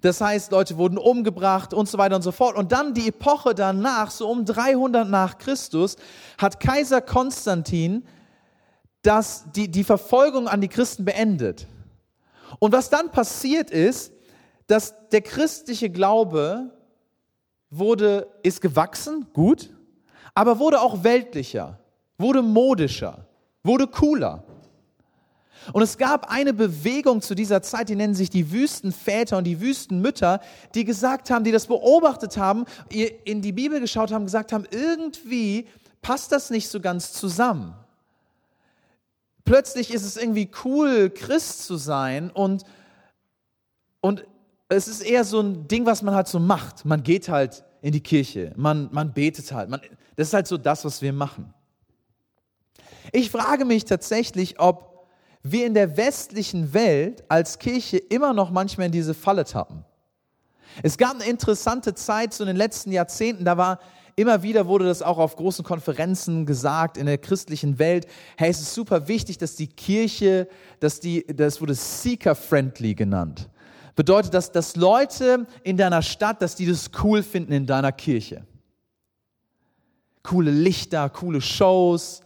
Das 0.00 0.20
heißt, 0.20 0.52
Leute 0.52 0.76
wurden 0.76 0.98
umgebracht 0.98 1.72
und 1.72 1.88
so 1.88 1.98
weiter 1.98 2.16
und 2.16 2.22
so 2.22 2.32
fort. 2.32 2.56
Und 2.56 2.72
dann 2.72 2.94
die 2.94 3.08
Epoche 3.08 3.54
danach, 3.54 4.10
so 4.10 4.28
um 4.28 4.44
300 4.44 5.08
nach 5.08 5.38
Christus, 5.38 5.96
hat 6.38 6.60
Kaiser 6.60 7.00
Konstantin 7.00 8.06
das, 9.02 9.44
die, 9.54 9.70
die 9.70 9.84
Verfolgung 9.84 10.48
an 10.48 10.60
die 10.60 10.68
Christen 10.68 11.04
beendet. 11.04 11.66
Und 12.58 12.72
was 12.72 12.90
dann 12.90 13.10
passiert 13.10 13.70
ist, 13.70 14.12
dass 14.66 14.94
der 15.10 15.22
christliche 15.22 15.90
Glaube 15.90 16.70
wurde, 17.70 18.28
ist 18.42 18.60
gewachsen, 18.60 19.26
gut, 19.32 19.70
aber 20.34 20.58
wurde 20.58 20.80
auch 20.80 21.04
weltlicher, 21.04 21.78
wurde 22.18 22.42
modischer, 22.42 23.26
wurde 23.62 23.86
cooler. 23.86 24.44
Und 25.72 25.82
es 25.82 25.98
gab 25.98 26.30
eine 26.30 26.52
Bewegung 26.52 27.22
zu 27.22 27.34
dieser 27.34 27.62
Zeit, 27.62 27.88
die 27.88 27.96
nennen 27.96 28.14
sich 28.14 28.30
die 28.30 28.52
Wüstenväter 28.52 29.38
und 29.38 29.44
die 29.44 29.60
Wüstenmütter, 29.60 30.40
die 30.74 30.84
gesagt 30.84 31.30
haben, 31.30 31.44
die 31.44 31.52
das 31.52 31.66
beobachtet 31.66 32.36
haben, 32.36 32.64
in 33.24 33.42
die 33.42 33.52
Bibel 33.52 33.80
geschaut 33.80 34.12
haben, 34.12 34.24
gesagt 34.24 34.52
haben, 34.52 34.66
irgendwie 34.70 35.66
passt 36.02 36.32
das 36.32 36.50
nicht 36.50 36.68
so 36.68 36.80
ganz 36.80 37.12
zusammen. 37.12 37.74
Plötzlich 39.44 39.92
ist 39.92 40.04
es 40.04 40.16
irgendwie 40.16 40.50
cool, 40.64 41.10
Christ 41.10 41.64
zu 41.64 41.76
sein 41.76 42.30
und, 42.30 42.64
und 44.00 44.24
es 44.68 44.88
ist 44.88 45.02
eher 45.02 45.24
so 45.24 45.40
ein 45.40 45.68
Ding, 45.68 45.86
was 45.86 46.02
man 46.02 46.14
halt 46.14 46.28
so 46.28 46.40
macht. 46.40 46.84
Man 46.84 47.02
geht 47.02 47.28
halt 47.28 47.64
in 47.82 47.92
die 47.92 48.02
Kirche, 48.02 48.52
man, 48.56 48.88
man 48.92 49.12
betet 49.12 49.52
halt. 49.52 49.68
Man, 49.68 49.80
das 50.16 50.28
ist 50.28 50.34
halt 50.34 50.48
so 50.48 50.56
das, 50.56 50.84
was 50.84 51.02
wir 51.02 51.12
machen. 51.12 51.54
Ich 53.12 53.30
frage 53.30 53.64
mich 53.64 53.84
tatsächlich, 53.84 54.58
ob 54.58 54.95
wir 55.50 55.66
in 55.66 55.74
der 55.74 55.96
westlichen 55.96 56.72
Welt 56.74 57.24
als 57.28 57.58
Kirche 57.58 57.98
immer 57.98 58.32
noch 58.32 58.50
manchmal 58.50 58.86
in 58.86 58.92
diese 58.92 59.14
Falle 59.14 59.44
tappen. 59.44 59.84
Es 60.82 60.98
gab 60.98 61.14
eine 61.14 61.24
interessante 61.24 61.94
Zeit 61.94 62.34
so 62.34 62.44
in 62.44 62.48
den 62.48 62.56
letzten 62.56 62.92
Jahrzehnten, 62.92 63.44
da 63.44 63.56
war 63.56 63.78
immer 64.16 64.42
wieder 64.42 64.66
wurde 64.66 64.86
das 64.86 65.02
auch 65.02 65.18
auf 65.18 65.36
großen 65.36 65.64
Konferenzen 65.64 66.46
gesagt 66.46 66.96
in 66.96 67.06
der 67.06 67.18
christlichen 67.18 67.78
Welt, 67.78 68.06
hey, 68.36 68.50
es 68.50 68.60
ist 68.60 68.74
super 68.74 69.08
wichtig, 69.08 69.38
dass 69.38 69.56
die 69.56 69.68
Kirche, 69.68 70.48
dass 70.80 71.00
die, 71.00 71.24
das 71.26 71.60
wurde 71.60 71.74
seeker-friendly 71.74 72.94
genannt. 72.94 73.48
Bedeutet, 73.94 74.34
dass, 74.34 74.52
dass 74.52 74.76
Leute 74.76 75.46
in 75.62 75.76
deiner 75.76 76.02
Stadt, 76.02 76.42
dass 76.42 76.54
die 76.54 76.66
das 76.66 76.90
cool 77.02 77.22
finden 77.22 77.52
in 77.52 77.66
deiner 77.66 77.92
Kirche. 77.92 78.46
Coole 80.22 80.50
Lichter, 80.50 81.08
coole 81.10 81.40
Shows, 81.40 82.20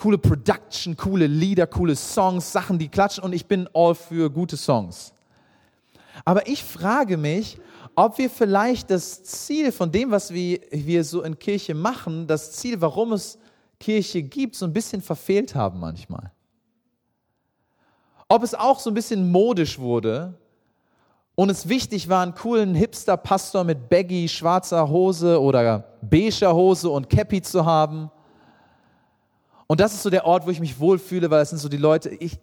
coole 0.00 0.16
Production, 0.16 0.96
coole 0.96 1.26
Lieder, 1.26 1.66
coole 1.66 1.94
Songs, 1.94 2.50
Sachen, 2.50 2.78
die 2.78 2.88
klatschen 2.88 3.22
und 3.22 3.34
ich 3.34 3.44
bin 3.44 3.68
all 3.74 3.94
für 3.94 4.30
gute 4.30 4.56
Songs. 4.56 5.12
Aber 6.24 6.48
ich 6.48 6.64
frage 6.64 7.18
mich, 7.18 7.58
ob 7.94 8.16
wir 8.16 8.30
vielleicht 8.30 8.90
das 8.90 9.22
Ziel 9.22 9.70
von 9.72 9.92
dem, 9.92 10.10
was 10.10 10.32
wir, 10.32 10.60
wir 10.70 11.04
so 11.04 11.22
in 11.22 11.38
Kirche 11.38 11.74
machen, 11.74 12.26
das 12.26 12.52
Ziel, 12.52 12.80
warum 12.80 13.12
es 13.12 13.38
Kirche 13.78 14.22
gibt, 14.22 14.56
so 14.56 14.64
ein 14.64 14.72
bisschen 14.72 15.02
verfehlt 15.02 15.54
haben 15.54 15.78
manchmal. 15.80 16.32
Ob 18.26 18.42
es 18.42 18.54
auch 18.54 18.80
so 18.80 18.90
ein 18.90 18.94
bisschen 18.94 19.30
modisch 19.30 19.78
wurde 19.78 20.34
und 21.34 21.50
es 21.50 21.68
wichtig 21.68 22.08
war, 22.08 22.22
einen 22.22 22.34
coolen 22.34 22.74
Hipster-Pastor 22.74 23.64
mit 23.64 23.90
baggy 23.90 24.28
schwarzer 24.28 24.88
Hose 24.88 25.38
oder 25.38 25.84
beiger 26.00 26.54
Hose 26.54 26.88
und 26.88 27.10
Cappy 27.10 27.42
zu 27.42 27.66
haben 27.66 28.10
und 29.70 29.78
das 29.78 29.94
ist 29.94 30.02
so 30.02 30.10
der 30.10 30.26
Ort, 30.26 30.46
wo 30.46 30.50
ich 30.50 30.58
mich 30.58 30.80
wohlfühle, 30.80 31.30
weil 31.30 31.38
das 31.38 31.50
sind 31.50 31.58
so 31.58 31.68
die 31.68 31.76
Leute, 31.76 32.08
ich, 32.08 32.40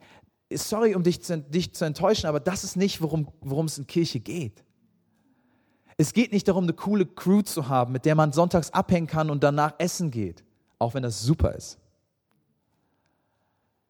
sorry, 0.50 0.96
um 0.96 1.04
dich 1.04 1.22
zu, 1.22 1.38
dich 1.38 1.74
zu 1.74 1.84
enttäuschen, 1.84 2.26
aber 2.26 2.40
das 2.40 2.64
ist 2.64 2.78
nicht, 2.78 3.02
worum, 3.02 3.28
worum 3.42 3.66
es 3.66 3.78
in 3.78 3.86
Kirche 3.86 4.22
geht. 4.22 4.64
Es 5.98 6.14
geht 6.14 6.32
nicht 6.32 6.48
darum, 6.48 6.64
eine 6.64 6.72
coole 6.72 7.06
Crew 7.06 7.42
zu 7.42 7.68
haben, 7.68 7.92
mit 7.92 8.06
der 8.06 8.16
man 8.16 8.32
sonntags 8.32 8.72
abhängen 8.72 9.08
kann 9.08 9.30
und 9.30 9.44
danach 9.44 9.74
essen 9.78 10.10
geht, 10.10 10.46
auch 10.80 10.94
wenn 10.94 11.04
das 11.04 11.22
super 11.22 11.54
ist. 11.54 11.80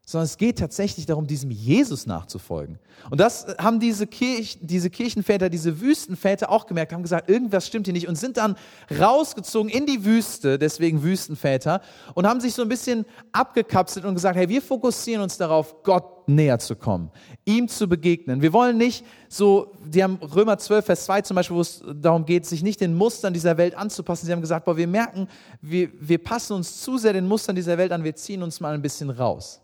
Sondern 0.09 0.23
es 0.23 0.37
geht 0.37 0.57
tatsächlich 0.57 1.05
darum, 1.05 1.27
diesem 1.27 1.51
Jesus 1.51 2.05
nachzufolgen. 2.05 2.79
Und 3.09 3.19
das 3.19 3.45
haben 3.59 3.81
diese, 3.81 4.07
Kirch, 4.07 4.57
diese 4.61 4.89
Kirchenväter, 4.89 5.49
diese 5.49 5.81
Wüstenväter 5.81 6.49
auch 6.49 6.65
gemerkt, 6.65 6.93
haben 6.93 7.03
gesagt, 7.03 7.29
irgendwas 7.29 7.67
stimmt 7.67 7.87
hier 7.87 7.93
nicht 7.93 8.07
und 8.07 8.15
sind 8.15 8.37
dann 8.37 8.55
rausgezogen 8.97 9.69
in 9.69 9.85
die 9.85 10.05
Wüste, 10.05 10.57
deswegen 10.57 11.03
Wüstenväter, 11.03 11.81
und 12.13 12.25
haben 12.25 12.39
sich 12.39 12.53
so 12.53 12.61
ein 12.61 12.69
bisschen 12.69 13.05
abgekapselt 13.33 14.05
und 14.05 14.13
gesagt, 14.13 14.37
hey, 14.37 14.47
wir 14.47 14.61
fokussieren 14.61 15.21
uns 15.21 15.35
darauf, 15.35 15.83
Gott 15.83 16.29
näher 16.29 16.57
zu 16.59 16.77
kommen, 16.77 17.11
ihm 17.43 17.67
zu 17.67 17.89
begegnen. 17.89 18.41
Wir 18.41 18.53
wollen 18.53 18.77
nicht 18.77 19.03
so, 19.27 19.73
die 19.85 20.01
haben 20.01 20.19
Römer 20.21 20.57
12, 20.57 20.85
Vers 20.85 21.03
2 21.03 21.21
zum 21.23 21.35
Beispiel, 21.35 21.57
wo 21.57 21.61
es 21.61 21.83
darum 21.85 22.25
geht, 22.25 22.45
sich 22.45 22.63
nicht 22.63 22.79
den 22.79 22.95
Mustern 22.95 23.33
dieser 23.33 23.57
Welt 23.57 23.75
anzupassen. 23.75 24.25
Sie 24.25 24.31
haben 24.31 24.41
gesagt, 24.41 24.63
boah, 24.63 24.77
wir 24.77 24.87
merken, 24.87 25.27
wir, 25.59 25.89
wir 25.99 26.23
passen 26.23 26.53
uns 26.53 26.79
zu 26.81 26.97
sehr 26.97 27.11
den 27.11 27.27
Mustern 27.27 27.57
dieser 27.57 27.77
Welt 27.77 27.91
an, 27.91 28.05
wir 28.05 28.15
ziehen 28.15 28.41
uns 28.41 28.61
mal 28.61 28.73
ein 28.73 28.81
bisschen 28.81 29.09
raus. 29.09 29.59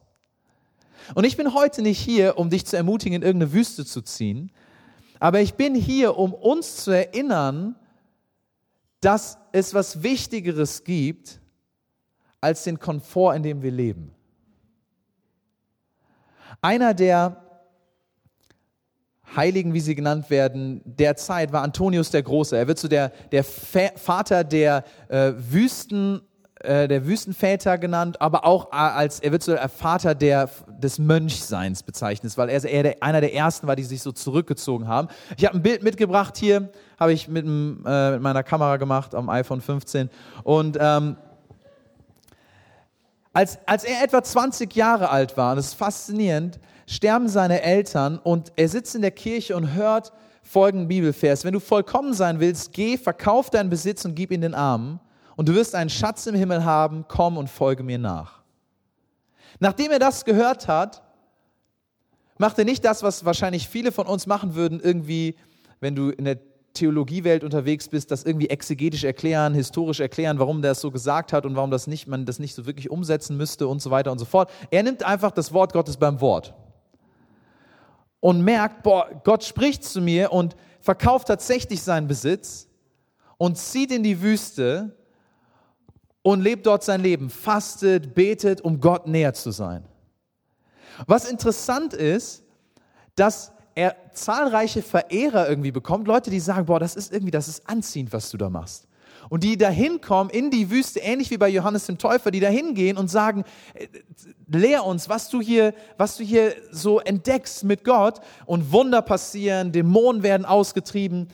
Und 1.16 1.26
ich 1.26 1.38
bin 1.38 1.54
heute 1.54 1.82
nicht 1.82 2.00
hier, 2.00 2.38
um 2.38 2.50
dich 2.50 2.66
zu 2.66 2.78
ermutigen, 2.78 3.16
in 3.16 3.22
irgendeine 3.22 3.54
Wüste 3.54 3.86
zu 3.86 4.02
ziehen, 4.02 4.52
aber 5.20 5.40
ich 5.40 5.54
bin 5.54 5.74
hier, 5.74 6.18
um 6.18 6.34
uns 6.34 6.78
zu 6.78 6.92
erinnern, 6.92 7.76
dass 9.00 9.38
es 9.52 9.74
was 9.74 10.04
Wichtigeres 10.04 10.84
gibt 10.84 11.40
als 12.42 12.64
den 12.64 12.80
Komfort, 12.80 13.36
in 13.36 13.44
dem 13.44 13.62
wir 13.62 13.72
leben. 13.72 14.14
Einer 16.62 16.94
der 16.94 17.42
Heiligen, 19.36 19.74
wie 19.74 19.80
sie 19.80 19.96
genannt 19.96 20.30
werden, 20.30 20.82
der 20.86 21.16
Zeit 21.16 21.52
war 21.52 21.64
Antonius 21.64 22.12
der 22.12 22.24
Große. 22.24 22.58
Er 22.58 22.68
wird 22.68 22.80
so 22.80 22.88
der, 22.88 23.10
der 23.32 23.44
Vater 23.44 24.44
der 24.44 24.84
äh, 25.08 25.34
Wüsten 25.38 26.22
äh, 26.64 26.88
der 26.88 27.06
Wüstenväter 27.06 27.78
genannt, 27.78 28.22
aber 28.22 28.46
auch 28.46 28.72
als, 28.72 29.20
er 29.20 29.32
wird 29.32 29.44
so 29.44 29.52
der 29.52 29.68
Vater 29.70 30.16
der, 30.16 30.50
des 30.68 30.98
Mönchseins 30.98 31.84
bezeichnet, 31.84 32.38
weil 32.38 32.50
er, 32.50 32.64
er 32.64 32.84
der, 32.84 33.04
einer 33.04 33.22
der 33.22 33.34
ersten 33.34 33.68
war, 33.68 33.76
die 33.76 33.84
sich 33.84 34.02
so 34.02 34.12
zurückgezogen 34.12 34.88
haben. 34.88 35.10
Ich 35.38 35.46
habe 35.46 35.58
ein 35.58 35.62
Bild 35.62 35.84
mitgebracht 35.84 36.38
hier, 36.38 36.70
habe 37.00 37.14
ich 37.14 37.28
mit, 37.28 37.46
äh, 37.46 38.12
mit, 38.12 38.22
meiner 38.22 38.44
Kamera 38.44 38.78
gemacht 38.78 39.14
am 39.14 39.30
iPhone 39.30 39.62
15 39.62 40.10
und 40.44 40.78
ähm, 40.80 41.18
als, 43.34 43.60
als 43.66 43.84
er 43.84 44.04
etwa 44.04 44.24
20 44.24 44.74
Jahre 44.76 45.10
alt 45.10 45.36
war, 45.36 45.52
und 45.52 45.58
das 45.58 45.68
ist 45.68 45.74
faszinierend, 45.74 46.60
sterben 46.88 47.28
seine 47.28 47.62
Eltern 47.62 48.20
und 48.20 48.54
er 48.56 48.70
sitzt 48.70 48.96
in 48.96 49.02
der 49.02 49.12
Kirche 49.12 49.56
und 49.56 49.74
hört 49.74 50.14
folgenden 50.44 50.88
Bibelvers. 50.88 51.44
Wenn 51.44 51.54
du 51.54 51.60
vollkommen 51.60 52.14
sein 52.14 52.40
willst, 52.40 52.74
geh, 52.74 52.98
verkauf 52.98 53.50
deinen 53.50 53.70
Besitz 53.70 54.06
und 54.06 54.16
gib 54.16 54.32
ihn 54.32 54.42
den 54.42 54.54
Armen 54.54 55.00
und 55.36 55.50
du 55.50 55.56
wirst 55.56 55.76
einen 55.76 55.90
Schatz 55.90 56.26
im 56.28 56.36
Himmel 56.36 56.64
haben, 56.64 57.06
komm 57.08 57.38
und 57.38 57.50
folge 57.50 57.84
mir 57.84 57.98
nach. 57.98 58.42
Nachdem 59.60 59.92
er 59.92 60.00
das 60.00 60.26
gehört 60.26 60.68
hat, 60.68 61.04
macht 62.38 62.58
er 62.58 62.66
nicht 62.66 62.84
das, 62.84 63.04
was 63.04 63.26
wahrscheinlich 63.26 63.68
viele 63.68 63.92
von 63.92 64.08
uns 64.08 64.28
machen 64.28 64.56
würden, 64.56 64.80
irgendwie, 64.80 65.36
wenn 65.80 65.96
du 65.96 66.10
in 66.10 66.26
der 66.26 66.40
Theologiewelt 66.74 67.44
unterwegs 67.44 67.88
bist, 67.88 68.10
das 68.10 68.24
irgendwie 68.24 68.50
exegetisch 68.50 69.04
erklären, 69.04 69.54
historisch 69.54 70.00
erklären, 70.00 70.40
warum 70.40 70.64
der 70.64 70.72
es 70.72 70.82
so 70.82 70.90
gesagt 70.90 71.32
hat 71.32 71.46
und 71.46 71.56
warum 71.56 71.70
das 71.70 71.86
nicht, 71.86 72.08
man 72.08 72.26
das 72.26 72.40
nicht 72.40 72.56
so 72.56 72.66
wirklich 72.66 72.90
umsetzen 72.90 73.38
müsste 73.38 73.68
und 73.68 73.80
so 73.80 73.92
weiter 73.92 74.12
und 74.12 74.18
so 74.18 74.26
fort. 74.26 74.50
Er 74.72 74.82
nimmt 74.82 75.04
einfach 75.04 75.32
das 75.32 75.54
Wort 75.54 75.72
Gottes 75.72 75.98
beim 75.98 76.20
Wort 76.20 76.56
und 78.20 78.42
merkt, 78.42 78.82
boah, 78.82 79.08
Gott 79.24 79.44
spricht 79.44 79.84
zu 79.84 80.02
mir 80.02 80.32
und 80.32 80.56
verkauft 80.80 81.28
tatsächlich 81.28 81.84
seinen 81.84 82.08
Besitz 82.08 82.68
und 83.38 83.58
zieht 83.58 83.92
in 83.92 84.02
die 84.02 84.22
Wüste 84.22 84.98
und 86.24 86.42
lebt 86.42 86.66
dort 86.66 86.84
sein 86.84 87.02
Leben, 87.02 87.30
fastet, 87.30 88.16
betet, 88.16 88.62
um 88.62 88.80
Gott 88.80 89.06
näher 89.06 89.34
zu 89.34 89.52
sein. 89.52 89.86
Was 91.06 91.30
interessant 91.30 91.94
ist, 91.94 92.44
dass 93.16 93.52
er 93.76 93.96
zahlreiche 94.14 94.82
Verehrer 94.82 95.48
irgendwie 95.48 95.72
bekommt, 95.72 96.08
Leute, 96.08 96.32
die 96.32 96.40
sagen, 96.40 96.66
boah, 96.66 96.80
das 96.80 96.96
ist 96.96 97.12
irgendwie, 97.12 97.32
das 97.32 97.48
ist 97.48 97.68
anziehend, 97.68 98.14
was 98.14 98.30
du 98.32 98.38
da 98.38 98.50
machst. 98.50 98.88
Und 99.30 99.44
die 99.44 99.58
dahin 99.58 100.02
kommen 100.02 100.30
in 100.30 100.52
die 100.52 100.70
Wüste, 100.70 101.00
ähnlich 101.00 101.32
wie 101.32 101.38
bei 101.38 101.50
Johannes 101.50 101.86
dem 101.86 101.98
Täufer, 101.98 102.30
die 102.30 102.40
dahin 102.40 102.76
gehen 102.76 102.98
und 102.98 103.10
sagen, 103.10 103.46
äh, 103.74 103.88
lehr 104.48 104.86
uns, 104.86 105.10
was 105.10 105.30
du 105.30 105.42
hier, 105.42 105.74
was 105.98 106.18
du 106.18 106.24
hier 106.24 106.54
so 106.72 107.00
entdeckst 107.00 107.64
mit 107.64 107.84
Gott 107.84 108.20
und 108.46 108.72
Wunder 108.72 109.02
passieren, 109.02 109.72
Dämonen 109.72 110.24
werden 110.24 110.46
ausgetrieben. 110.46 111.30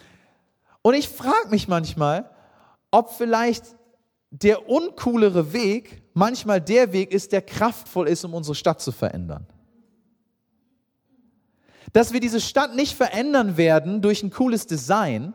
Und 0.81 0.93
ich 0.93 1.09
frage 1.09 1.49
mich 1.49 1.67
manchmal, 1.67 2.29
ob 2.91 3.11
vielleicht 3.11 3.65
der 4.31 4.69
uncoolere 4.69 5.53
Weg 5.53 6.03
manchmal 6.13 6.61
der 6.61 6.93
Weg 6.93 7.11
ist, 7.11 7.31
der 7.31 7.41
kraftvoll 7.41 8.07
ist, 8.07 8.23
um 8.23 8.33
unsere 8.33 8.55
Stadt 8.55 8.81
zu 8.81 8.91
verändern. 8.91 9.47
Dass 11.93 12.13
wir 12.13 12.19
diese 12.19 12.39
Stadt 12.39 12.75
nicht 12.75 12.95
verändern 12.95 13.57
werden 13.57 14.01
durch 14.01 14.21
ein 14.21 14.29
cooles 14.29 14.67
Design, 14.67 15.33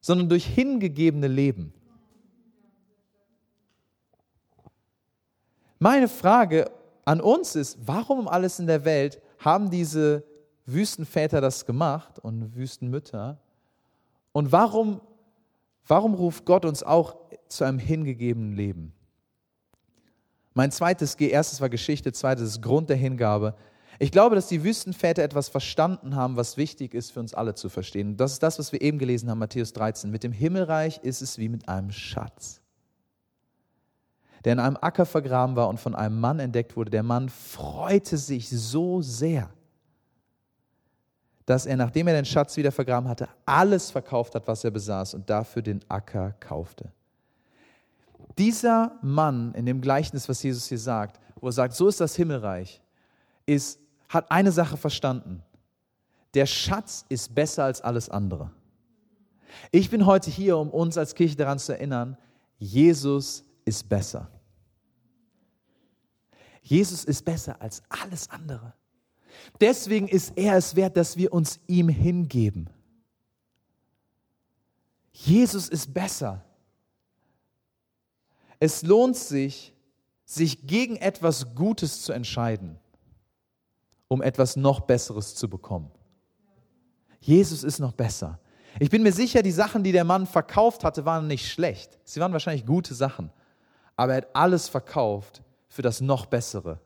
sondern 0.00 0.28
durch 0.28 0.46
hingegebene 0.46 1.26
Leben. 1.26 1.72
Meine 5.78 6.08
Frage 6.08 6.70
an 7.04 7.20
uns 7.20 7.56
ist, 7.56 7.78
warum 7.84 8.20
um 8.20 8.28
alles 8.28 8.58
in 8.58 8.66
der 8.66 8.84
Welt 8.84 9.20
haben 9.38 9.70
diese 9.70 10.24
Wüstenväter 10.66 11.40
das 11.40 11.66
gemacht 11.66 12.18
und 12.18 12.54
Wüstenmütter? 12.54 13.38
Und 14.32 14.52
warum, 14.52 15.00
warum 15.86 16.14
ruft 16.14 16.44
Gott 16.46 16.64
uns 16.64 16.82
auch 16.82 17.16
zu 17.54 17.64
einem 17.64 17.78
hingegebenen 17.78 18.52
Leben. 18.52 18.92
Mein 20.54 20.70
zweites 20.70 21.14
erstes 21.16 21.60
war 21.60 21.68
Geschichte, 21.68 22.12
zweites 22.12 22.50
ist 22.50 22.62
Grund 22.62 22.88
der 22.88 22.96
Hingabe. 22.96 23.56
Ich 23.98 24.10
glaube, 24.10 24.34
dass 24.34 24.48
die 24.48 24.64
Wüstenväter 24.64 25.22
etwas 25.22 25.48
verstanden 25.48 26.16
haben, 26.16 26.36
was 26.36 26.56
wichtig 26.56 26.94
ist 26.94 27.12
für 27.12 27.20
uns 27.20 27.34
alle 27.34 27.54
zu 27.54 27.68
verstehen. 27.68 28.16
Das 28.16 28.32
ist 28.32 28.42
das, 28.42 28.58
was 28.58 28.72
wir 28.72 28.80
eben 28.80 28.98
gelesen 28.98 29.30
haben, 29.30 29.38
Matthäus 29.38 29.72
13. 29.72 30.10
Mit 30.10 30.22
dem 30.22 30.32
Himmelreich 30.32 30.98
ist 31.02 31.22
es 31.22 31.38
wie 31.38 31.48
mit 31.48 31.68
einem 31.68 31.90
Schatz, 31.90 32.60
der 34.44 34.54
in 34.54 34.60
einem 34.60 34.78
Acker 34.80 35.06
vergraben 35.06 35.56
war 35.56 35.68
und 35.68 35.78
von 35.78 35.94
einem 35.94 36.20
Mann 36.20 36.38
entdeckt 36.38 36.76
wurde. 36.76 36.90
Der 36.90 37.02
Mann 37.02 37.28
freute 37.28 38.16
sich 38.16 38.48
so 38.48 39.00
sehr, 39.02 39.50
dass 41.46 41.66
er, 41.66 41.76
nachdem 41.76 42.08
er 42.08 42.14
den 42.14 42.24
Schatz 42.24 42.56
wieder 42.56 42.72
vergraben 42.72 43.08
hatte, 43.08 43.28
alles 43.44 43.90
verkauft 43.90 44.34
hat, 44.34 44.46
was 44.46 44.64
er 44.64 44.70
besaß 44.70 45.14
und 45.14 45.28
dafür 45.28 45.62
den 45.62 45.80
Acker 45.88 46.32
kaufte. 46.40 46.90
Dieser 48.38 48.98
Mann 49.02 49.54
in 49.54 49.66
dem 49.66 49.80
Gleichnis, 49.80 50.28
was 50.28 50.42
Jesus 50.42 50.66
hier 50.66 50.78
sagt, 50.78 51.20
wo 51.40 51.46
er 51.46 51.52
sagt, 51.52 51.74
so 51.74 51.88
ist 51.88 52.00
das 52.00 52.16
Himmelreich, 52.16 52.80
ist, 53.46 53.78
hat 54.08 54.30
eine 54.30 54.52
Sache 54.52 54.76
verstanden. 54.76 55.42
Der 56.34 56.46
Schatz 56.46 57.04
ist 57.08 57.34
besser 57.34 57.64
als 57.64 57.80
alles 57.80 58.08
andere. 58.08 58.50
Ich 59.70 59.90
bin 59.90 60.04
heute 60.06 60.30
hier, 60.30 60.58
um 60.58 60.70
uns 60.70 60.98
als 60.98 61.14
Kirche 61.14 61.36
daran 61.36 61.58
zu 61.58 61.72
erinnern, 61.72 62.16
Jesus 62.58 63.44
ist 63.64 63.88
besser. 63.88 64.28
Jesus 66.62 67.04
ist 67.04 67.24
besser 67.24 67.60
als 67.60 67.82
alles 67.88 68.30
andere. 68.30 68.72
Deswegen 69.60 70.08
ist 70.08 70.32
er 70.36 70.56
es 70.56 70.74
wert, 70.74 70.96
dass 70.96 71.16
wir 71.16 71.32
uns 71.32 71.60
ihm 71.66 71.88
hingeben. 71.88 72.70
Jesus 75.12 75.68
ist 75.68 75.92
besser. 75.92 76.44
Es 78.60 78.82
lohnt 78.82 79.16
sich, 79.16 79.74
sich 80.24 80.66
gegen 80.66 80.96
etwas 80.96 81.54
Gutes 81.54 82.02
zu 82.02 82.12
entscheiden, 82.12 82.78
um 84.08 84.22
etwas 84.22 84.56
noch 84.56 84.80
Besseres 84.80 85.34
zu 85.34 85.48
bekommen. 85.48 85.90
Jesus 87.20 87.64
ist 87.64 87.78
noch 87.78 87.92
besser. 87.92 88.38
Ich 88.80 88.90
bin 88.90 89.02
mir 89.02 89.12
sicher, 89.12 89.42
die 89.42 89.52
Sachen, 89.52 89.82
die 89.82 89.92
der 89.92 90.04
Mann 90.04 90.26
verkauft 90.26 90.84
hatte, 90.84 91.04
waren 91.04 91.26
nicht 91.26 91.50
schlecht. 91.50 91.98
Sie 92.04 92.20
waren 92.20 92.32
wahrscheinlich 92.32 92.66
gute 92.66 92.94
Sachen. 92.94 93.30
Aber 93.96 94.12
er 94.12 94.16
hat 94.18 94.28
alles 94.34 94.68
verkauft 94.68 95.42
für 95.68 95.82
das 95.82 96.00
noch 96.00 96.26
Bessere. 96.26 96.80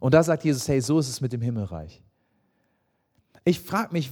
Und 0.00 0.14
da 0.14 0.22
sagt 0.22 0.44
Jesus, 0.44 0.66
hey, 0.68 0.80
so 0.80 0.98
ist 0.98 1.08
es 1.08 1.20
mit 1.20 1.32
dem 1.32 1.42
Himmelreich. 1.42 2.02
Ich 3.44 3.60
frage 3.60 3.92
mich, 3.92 4.10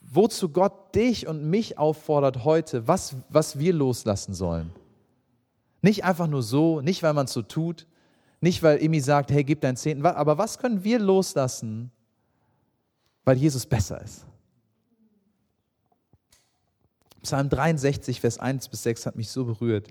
wozu 0.00 0.48
Gott 0.48 0.94
dich 0.94 1.26
und 1.26 1.44
mich 1.44 1.78
auffordert 1.78 2.44
heute, 2.44 2.88
was, 2.88 3.14
was 3.28 3.58
wir 3.58 3.72
loslassen 3.72 4.34
sollen. 4.34 4.70
Nicht 5.82 6.04
einfach 6.04 6.26
nur 6.26 6.42
so, 6.42 6.80
nicht 6.80 7.02
weil 7.02 7.14
man 7.14 7.26
es 7.26 7.32
so 7.32 7.42
tut, 7.42 7.86
nicht 8.40 8.62
weil 8.62 8.82
Imi 8.82 9.00
sagt, 9.00 9.30
hey, 9.30 9.44
gib 9.44 9.60
deinen 9.60 9.76
Zehnten, 9.76 10.04
aber 10.04 10.38
was 10.38 10.58
können 10.58 10.84
wir 10.84 10.98
loslassen, 10.98 11.90
weil 13.24 13.36
Jesus 13.36 13.66
besser 13.66 14.00
ist? 14.00 14.24
Psalm 17.22 17.48
63, 17.48 18.20
Vers 18.20 18.38
1 18.38 18.68
bis 18.68 18.82
6 18.84 19.06
hat 19.06 19.16
mich 19.16 19.28
so 19.28 19.44
berührt, 19.44 19.88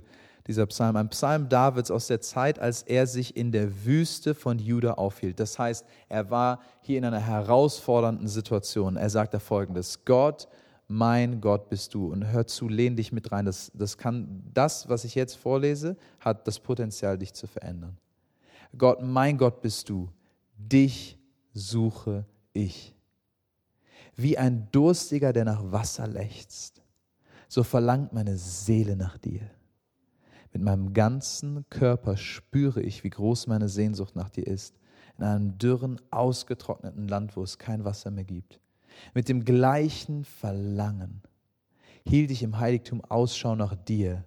dieser 0.48 0.66
Psalm. 0.66 0.96
Ein 0.96 1.10
Psalm 1.10 1.50
Davids 1.50 1.92
aus 1.92 2.08
der 2.08 2.22
Zeit, 2.22 2.58
als 2.58 2.82
er 2.84 3.06
sich 3.06 3.36
in 3.36 3.52
der 3.52 3.86
Wüste 3.86 4.34
von 4.34 4.60
Juda 4.60 4.94
aufhielt. 4.94 5.40
Das 5.40 5.60
heißt, 5.60 5.86
er 6.10 6.30
war 6.32 6.62
hier 6.82 6.98
in 6.98 7.06
einer 7.06 7.20
herausfordernden 7.20 8.28
Situation. 8.28 8.96
Er 8.96 9.10
sagt 9.10 9.34
da 9.34 9.40
folgendes: 9.40 10.06
Gott 10.06 10.48
mein 10.88 11.42
Gott 11.42 11.70
bist 11.70 11.94
du. 11.94 12.12
Und 12.12 12.26
hör 12.26 12.48
zu, 12.48 12.68
lehn 12.68 12.96
dich 12.96 13.12
mit 13.12 13.32
rein. 13.32 13.46
Das, 13.46 13.72
das, 13.74 13.98
kann, 13.98 14.44
das, 14.54 14.88
was 14.90 15.04
ich 15.04 15.16
jetzt 15.16 15.36
vorlese, 15.36 15.98
hat 16.20 16.48
das 16.48 16.60
Potenzial, 16.60 17.18
dich 17.18 17.34
zu 17.34 17.48
verändern. 17.48 17.98
Gott, 18.78 19.02
mein 19.02 19.38
Gott 19.38 19.62
bist 19.62 19.90
du. 19.90 20.10
Dich 20.58 21.18
suche 21.54 22.26
ich. 22.54 22.96
Wie 24.16 24.38
ein 24.38 24.68
Durstiger, 24.72 25.34
der 25.34 25.46
nach 25.46 25.72
Wasser 25.72 26.08
lechzt, 26.08 26.82
so 27.48 27.64
verlangt 27.64 28.14
meine 28.14 28.38
Seele 28.38 28.96
nach 28.96 29.18
dir. 29.18 29.42
Mit 30.54 30.64
meinem 30.64 30.94
ganzen 30.94 31.70
Körper 31.70 32.18
spüre 32.18 32.82
ich, 32.82 33.04
wie 33.04 33.10
groß 33.10 33.48
meine 33.48 33.70
Sehnsucht 33.70 34.16
nach 34.16 34.30
dir 34.30 34.48
ist, 34.48 34.76
in 35.18 35.24
einem 35.24 35.58
dürren, 35.58 36.02
ausgetrockneten 36.10 37.08
Land, 37.08 37.36
wo 37.36 37.44
es 37.44 37.58
kein 37.58 37.84
Wasser 37.86 38.12
mehr 38.12 38.24
gibt. 38.24 38.60
Mit 39.14 39.30
dem 39.30 39.46
gleichen 39.46 40.24
Verlangen 40.24 41.22
hielt 42.06 42.32
ich 42.32 42.44
im 42.44 42.60
Heiligtum 42.60 43.04
Ausschau 43.04 43.56
nach 43.56 43.76
dir, 43.76 44.24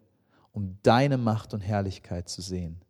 um 0.52 0.76
deine 0.82 1.18
Macht 1.18 1.54
und 1.54 1.60
Herrlichkeit 1.60 2.28
zu 2.28 2.42
sehen. 2.42 2.80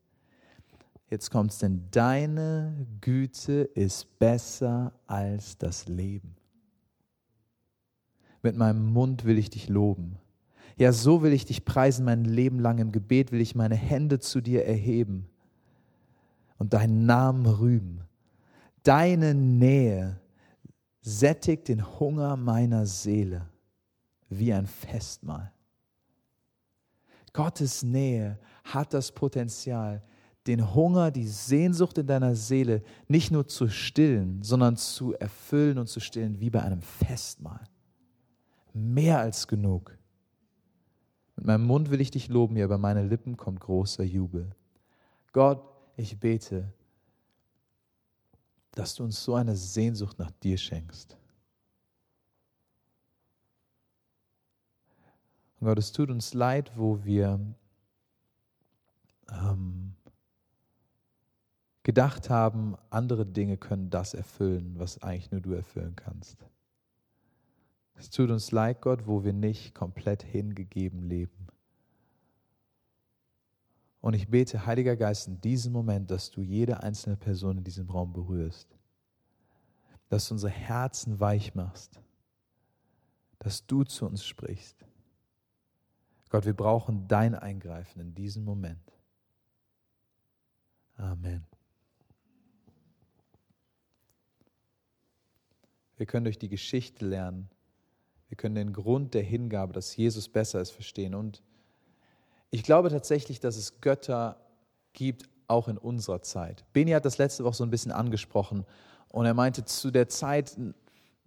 Jetzt 1.09 1.31
kommt's, 1.31 1.59
denn 1.59 1.89
deine 1.91 2.87
Güte 3.01 3.63
ist 3.75 4.19
besser 4.19 4.93
als 5.07 5.59
das 5.59 5.89
Leben. 5.89 6.37
Mit 8.43 8.57
meinem 8.57 8.87
Mund 8.93 9.25
will 9.25 9.37
ich 9.37 9.51
dich 9.51 9.69
loben. 9.69 10.19
Ja, 10.77 10.93
so 10.93 11.23
will 11.23 11.33
ich 11.33 11.45
dich 11.45 11.65
preisen 11.65 12.05
mein 12.05 12.25
Leben 12.25 12.59
lang. 12.59 12.79
Im 12.79 12.93
Gebet 12.93 13.33
will 13.33 13.41
ich 13.41 13.55
meine 13.55 13.75
Hände 13.75 14.19
zu 14.19 14.41
dir 14.41 14.65
erheben 14.65 15.29
und 16.59 16.73
deinen 16.73 17.05
Namen 17.05 17.45
rühmen. 17.45 18.05
Deine 18.83 19.35
Nähe 19.35 20.21
sättigt 21.01 21.69
den 21.69 21.99
Hunger 21.99 22.37
meiner 22.37 22.87
Seele 22.87 23.49
wie 24.29 24.53
ein 24.53 24.67
Festmahl. 24.67 25.53
Gottes 27.33 27.83
Nähe 27.83 28.39
hat 28.65 28.93
das 28.93 29.13
Potenzial, 29.13 30.03
den 30.47 30.75
Hunger, 30.75 31.11
die 31.11 31.27
Sehnsucht 31.27 31.99
in 31.99 32.07
deiner 32.07 32.35
Seele 32.35 32.83
nicht 33.09 33.31
nur 33.31 33.47
zu 33.47 33.69
stillen, 33.69 34.43
sondern 34.43 34.77
zu 34.77 35.15
erfüllen 35.15 35.79
und 35.79 35.89
zu 35.89 36.01
stillen 36.01 36.41
wie 36.41 36.51
bei 36.51 36.63
einem 36.63 36.81
Festmahl. 36.81 37.65
Mehr 38.73 39.19
als 39.19 39.47
genug. 39.47 39.97
Mit 41.37 41.47
meinem 41.47 41.67
Mund 41.67 41.91
will 41.91 42.01
ich 42.01 42.11
dich 42.11 42.29
loben, 42.29 42.57
ja, 42.57 42.65
über 42.65 42.79
meine 42.79 43.03
Lippen 43.03 43.37
kommt 43.37 43.61
großer 43.61 44.05
Jubel. 44.05 44.51
Gott, 45.33 45.63
ich 45.97 46.19
bete, 46.19 46.73
dass 48.73 48.95
du 48.95 49.05
uns 49.05 49.23
so 49.23 49.35
eine 49.35 49.57
Sehnsucht 49.57 50.19
nach 50.19 50.31
dir 50.31 50.59
schenkst. 50.59 51.17
Und 55.59 55.67
Gott, 55.67 55.79
es 55.79 55.93
tut 55.93 56.11
uns 56.11 56.33
leid, 56.33 56.73
wo 56.77 57.05
wir 57.05 57.39
ähm, 59.31 59.95
gedacht 61.83 62.31
haben, 62.31 62.77
andere 62.89 63.27
Dinge 63.27 63.57
können 63.57 63.91
das 63.91 64.15
erfüllen, 64.15 64.79
was 64.79 65.03
eigentlich 65.03 65.31
nur 65.31 65.41
du 65.41 65.53
erfüllen 65.53 65.97
kannst. 65.97 66.47
Es 67.95 68.09
tut 68.09 68.31
uns 68.31 68.51
leid, 68.53 68.81
Gott, 68.81 69.07
wo 69.07 69.25
wir 69.25 69.35
nicht 69.35 69.75
komplett 69.75 70.23
hingegeben 70.23 71.03
leben. 71.03 71.49
Und 74.01 74.15
ich 74.15 74.29
bete, 74.29 74.65
Heiliger 74.65 74.97
Geist, 74.97 75.29
in 75.29 75.41
diesem 75.41 75.73
Moment, 75.73 76.11
dass 76.11 76.31
du 76.31 76.41
jede 76.41 76.83
einzelne 76.83 77.17
Person 77.17 77.59
in 77.59 77.65
diesem 77.65 77.91
Raum 77.91 78.13
berührst, 78.13 78.79
dass 80.09 80.29
du 80.29 80.35
unsere 80.35 80.53
Herzen 80.53 81.21
weich 81.21 81.55
machst, 81.55 82.01
dass 83.39 83.67
du 83.67 83.85
zu 83.85 84.07
uns 84.07 84.25
sprichst. 84.25 84.85
Gott, 86.31 86.47
wir 86.47 86.55
brauchen 86.55 87.09
dein 87.09 87.35
Eingreifen 87.35 88.01
in 88.01 88.15
diesem 88.15 88.45
Moment. 88.45 88.93
Amen. 90.97 91.45
Wir 95.97 96.07
können 96.07 96.25
durch 96.25 96.39
die 96.39 96.49
Geschichte 96.49 97.05
lernen. 97.05 97.51
Wir 98.29 98.37
können 98.37 98.55
den 98.55 98.73
Grund 98.73 99.13
der 99.13 99.23
Hingabe, 99.23 99.73
dass 99.73 99.97
Jesus 99.97 100.29
besser 100.29 100.61
ist, 100.61 100.71
verstehen. 100.71 101.15
Und 101.15 101.43
ich 102.51 102.63
glaube 102.63 102.91
tatsächlich, 102.91 103.41
dass 103.41 103.57
es 103.57 103.81
Götter 103.81 104.37
gibt, 104.93 105.29
auch 105.47 105.69
in 105.69 105.79
unserer 105.79 106.23
Zeit. 106.23 106.65
Beni 106.73 106.93
hat 106.93 107.05
das 107.05 107.19
letzte 107.19 107.45
Woche 107.45 107.55
so 107.55 107.65
ein 107.65 107.71
bisschen 107.71 107.93
angesprochen 107.93 108.65
und 109.09 109.27
er 109.27 109.35
meinte, 109.35 109.65
zu 109.65 109.91
der 109.91 110.09
Zeit, 110.09 110.57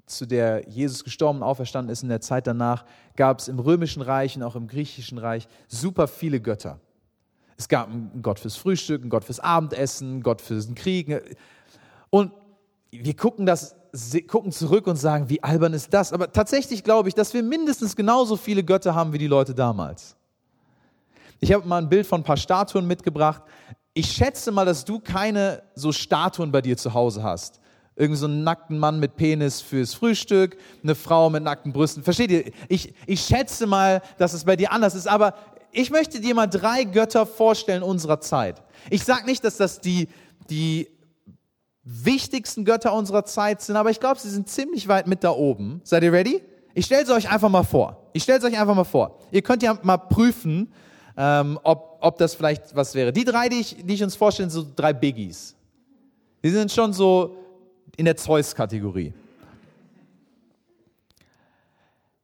zu 0.05 0.25
der 0.25 0.67
Jesus 0.69 1.03
gestorben 1.03 1.39
und 1.39 1.43
auferstanden 1.43 1.91
ist, 1.91 2.03
in 2.03 2.09
der 2.09 2.21
Zeit 2.21 2.47
danach, 2.47 2.85
gab 3.15 3.39
es 3.39 3.47
im 3.47 3.59
römischen 3.59 4.01
Reich 4.01 4.35
und 4.37 4.43
auch 4.43 4.55
im 4.55 4.67
griechischen 4.67 5.17
Reich 5.17 5.47
super 5.67 6.07
viele 6.07 6.39
Götter. 6.39 6.79
Es 7.57 7.67
gab 7.67 7.89
einen 7.89 8.21
Gott 8.21 8.39
fürs 8.39 8.55
Frühstück, 8.55 9.01
einen 9.01 9.09
Gott 9.09 9.25
fürs 9.25 9.39
Abendessen, 9.39 10.09
einen 10.09 10.23
Gott 10.23 10.41
für 10.41 10.59
den 10.59 10.75
Krieg. 10.75 11.21
Und 12.09 12.31
wir 12.91 13.15
gucken, 13.15 13.45
das, 13.45 13.75
gucken 14.27 14.51
zurück 14.51 14.87
und 14.87 14.95
sagen, 14.95 15.29
wie 15.29 15.43
albern 15.43 15.73
ist 15.73 15.93
das? 15.93 16.13
Aber 16.13 16.31
tatsächlich 16.31 16.83
glaube 16.83 17.09
ich, 17.09 17.15
dass 17.15 17.33
wir 17.33 17.43
mindestens 17.43 17.95
genauso 17.95 18.37
viele 18.37 18.63
Götter 18.63 18.95
haben 18.95 19.13
wie 19.13 19.17
die 19.17 19.27
Leute 19.27 19.53
damals. 19.53 20.15
Ich 21.43 21.51
habe 21.51 21.67
mal 21.67 21.79
ein 21.79 21.89
Bild 21.89 22.07
von 22.07 22.21
ein 22.21 22.23
paar 22.23 22.37
Statuen 22.37 22.87
mitgebracht. 22.87 23.41
Ich 23.93 24.09
schätze 24.09 24.49
mal, 24.53 24.65
dass 24.65 24.85
du 24.85 25.01
keine 25.01 25.61
so 25.75 25.91
Statuen 25.91 26.53
bei 26.53 26.61
dir 26.61 26.77
zu 26.77 26.93
Hause 26.93 27.21
hast. 27.21 27.59
Irgend 27.97 28.17
so 28.17 28.27
einen 28.27 28.45
nackten 28.45 28.79
Mann 28.79 28.97
mit 28.97 29.17
Penis 29.17 29.59
fürs 29.59 29.93
Frühstück, 29.93 30.55
eine 30.81 30.95
Frau 30.95 31.29
mit 31.29 31.43
nackten 31.43 31.73
Brüsten. 31.73 32.01
Versteht 32.01 32.31
ihr? 32.31 32.45
Ich, 32.69 32.93
ich 33.07 33.19
schätze 33.19 33.67
mal, 33.67 34.01
dass 34.17 34.31
es 34.31 34.45
bei 34.45 34.55
dir 34.55 34.71
anders 34.71 34.95
ist, 34.95 35.05
aber 35.05 35.33
ich 35.73 35.89
möchte 35.89 36.21
dir 36.21 36.33
mal 36.33 36.47
drei 36.47 36.85
Götter 36.85 37.25
vorstellen 37.25 37.83
unserer 37.83 38.21
Zeit. 38.21 38.63
Ich 38.89 39.03
sage 39.03 39.25
nicht, 39.25 39.43
dass 39.43 39.57
das 39.57 39.81
die, 39.81 40.07
die 40.49 40.87
wichtigsten 41.83 42.63
Götter 42.63 42.93
unserer 42.93 43.25
Zeit 43.25 43.61
sind, 43.61 43.75
aber 43.75 43.89
ich 43.89 43.99
glaube, 43.99 44.17
sie 44.17 44.29
sind 44.29 44.47
ziemlich 44.47 44.87
weit 44.87 45.07
mit 45.07 45.25
da 45.25 45.31
oben. 45.31 45.81
Seid 45.83 46.03
ihr 46.03 46.13
ready? 46.13 46.41
Ich 46.73 46.85
stelle 46.85 47.05
sie 47.05 47.13
euch 47.13 47.29
einfach 47.29 47.49
mal 47.49 47.63
vor. 47.63 48.09
Ich 48.13 48.23
stelle 48.23 48.39
es 48.39 48.45
euch 48.45 48.57
einfach 48.57 48.75
mal 48.75 48.85
vor. 48.85 49.19
Ihr 49.31 49.41
könnt 49.41 49.61
ja 49.61 49.77
mal 49.83 49.97
prüfen, 49.97 50.71
ähm, 51.15 51.59
ob, 51.63 51.97
ob 52.01 52.17
das 52.17 52.35
vielleicht 52.35 52.75
was 52.75 52.95
wäre. 52.95 53.13
Die 53.13 53.23
drei, 53.23 53.49
die 53.49 53.59
ich, 53.59 53.77
die 53.83 53.93
ich 53.93 54.03
uns 54.03 54.15
vorstelle, 54.15 54.49
sind 54.49 54.65
so 54.65 54.71
drei 54.75 54.93
Biggies. 54.93 55.55
Die 56.43 56.49
sind 56.49 56.71
schon 56.71 56.93
so 56.93 57.37
in 57.95 58.05
der 58.05 58.17
Zeus-Kategorie. 58.17 59.13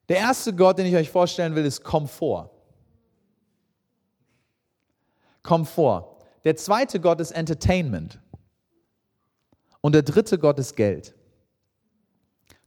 Der 0.09 0.17
erste 0.17 0.53
Gott, 0.53 0.79
den 0.79 0.87
ich 0.87 0.95
euch 0.95 1.09
vorstellen 1.09 1.53
will, 1.55 1.65
ist 1.65 1.83
Komfort. 1.83 2.49
Komfort. 5.43 6.05
Der 6.43 6.55
zweite 6.55 6.99
Gott 6.99 7.21
ist 7.21 7.31
Entertainment. 7.31 8.19
Und 9.81 9.93
der 9.93 10.01
dritte 10.01 10.37
Gott 10.37 10.59
ist 10.59 10.75
Geld. 10.75 11.13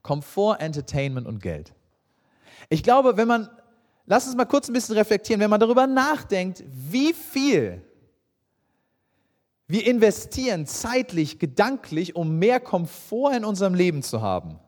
Komfort, 0.03 0.61
Entertainment 0.61 1.27
und 1.27 1.41
Geld. 1.41 1.75
Ich 2.69 2.83
glaube, 2.83 3.17
wenn 3.17 3.29
man, 3.29 3.49
lass 4.07 4.27
uns 4.27 4.37
mal 4.37 4.45
kurz 4.45 4.69
ein 4.69 4.73
bisschen 4.73 4.97
reflektieren, 4.97 5.41
wenn 5.41 5.51
man 5.51 5.61
darüber 5.61 5.87
nachdenkt, 5.87 6.65
wie 6.67 7.13
viel 7.13 7.83
wir 9.67 9.87
investieren 9.87 10.67
zeitlich, 10.67 11.39
gedanklich, 11.39 12.15
um 12.15 12.39
mehr 12.39 12.61
Komfort 12.61 13.35
in 13.35 13.45
unserem 13.45 13.75
Leben 13.75 14.03
zu 14.03 14.21
haben, 14.21 14.59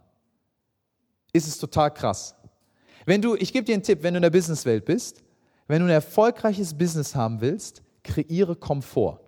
ist 1.32 1.46
es 1.46 1.58
total 1.58 1.92
krass. 1.92 2.34
Wenn 3.04 3.20
du, 3.20 3.34
ich 3.34 3.52
gebe 3.52 3.64
dir 3.64 3.74
einen 3.74 3.82
Tipp, 3.82 4.02
wenn 4.02 4.14
du 4.14 4.18
in 4.18 4.22
der 4.22 4.30
Businesswelt 4.30 4.84
bist, 4.84 5.22
wenn 5.66 5.80
du 5.80 5.86
ein 5.86 5.90
erfolgreiches 5.90 6.72
Business 6.72 7.14
haben 7.14 7.40
willst, 7.40 7.82
kreiere 8.02 8.56
Komfort. 8.56 9.20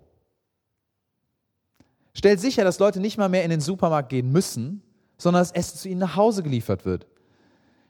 Stell 2.13 2.39
sicher, 2.39 2.63
dass 2.63 2.79
Leute 2.79 2.99
nicht 2.99 3.17
mal 3.17 3.29
mehr 3.29 3.43
in 3.43 3.51
den 3.51 3.61
Supermarkt 3.61 4.09
gehen 4.09 4.31
müssen, 4.31 4.81
sondern 5.17 5.41
das 5.41 5.51
Essen 5.51 5.77
zu 5.77 5.89
ihnen 5.89 5.99
nach 5.99 6.15
Hause 6.15 6.41
geliefert 6.41 6.85
wird. 6.85 7.05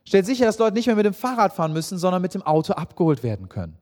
Stell 0.08 0.24
sicher, 0.24 0.46
dass 0.46 0.58
Leute 0.58 0.74
nicht 0.74 0.86
mehr 0.88 0.96
mit 0.96 1.06
dem 1.06 1.14
Fahrrad 1.14 1.52
fahren 1.52 1.74
müssen, 1.74 1.98
sondern 1.98 2.22
mit 2.22 2.34
dem 2.34 2.42
Auto 2.42 2.72
abgeholt 2.72 3.24
werden 3.24 3.50
können. 3.50 3.78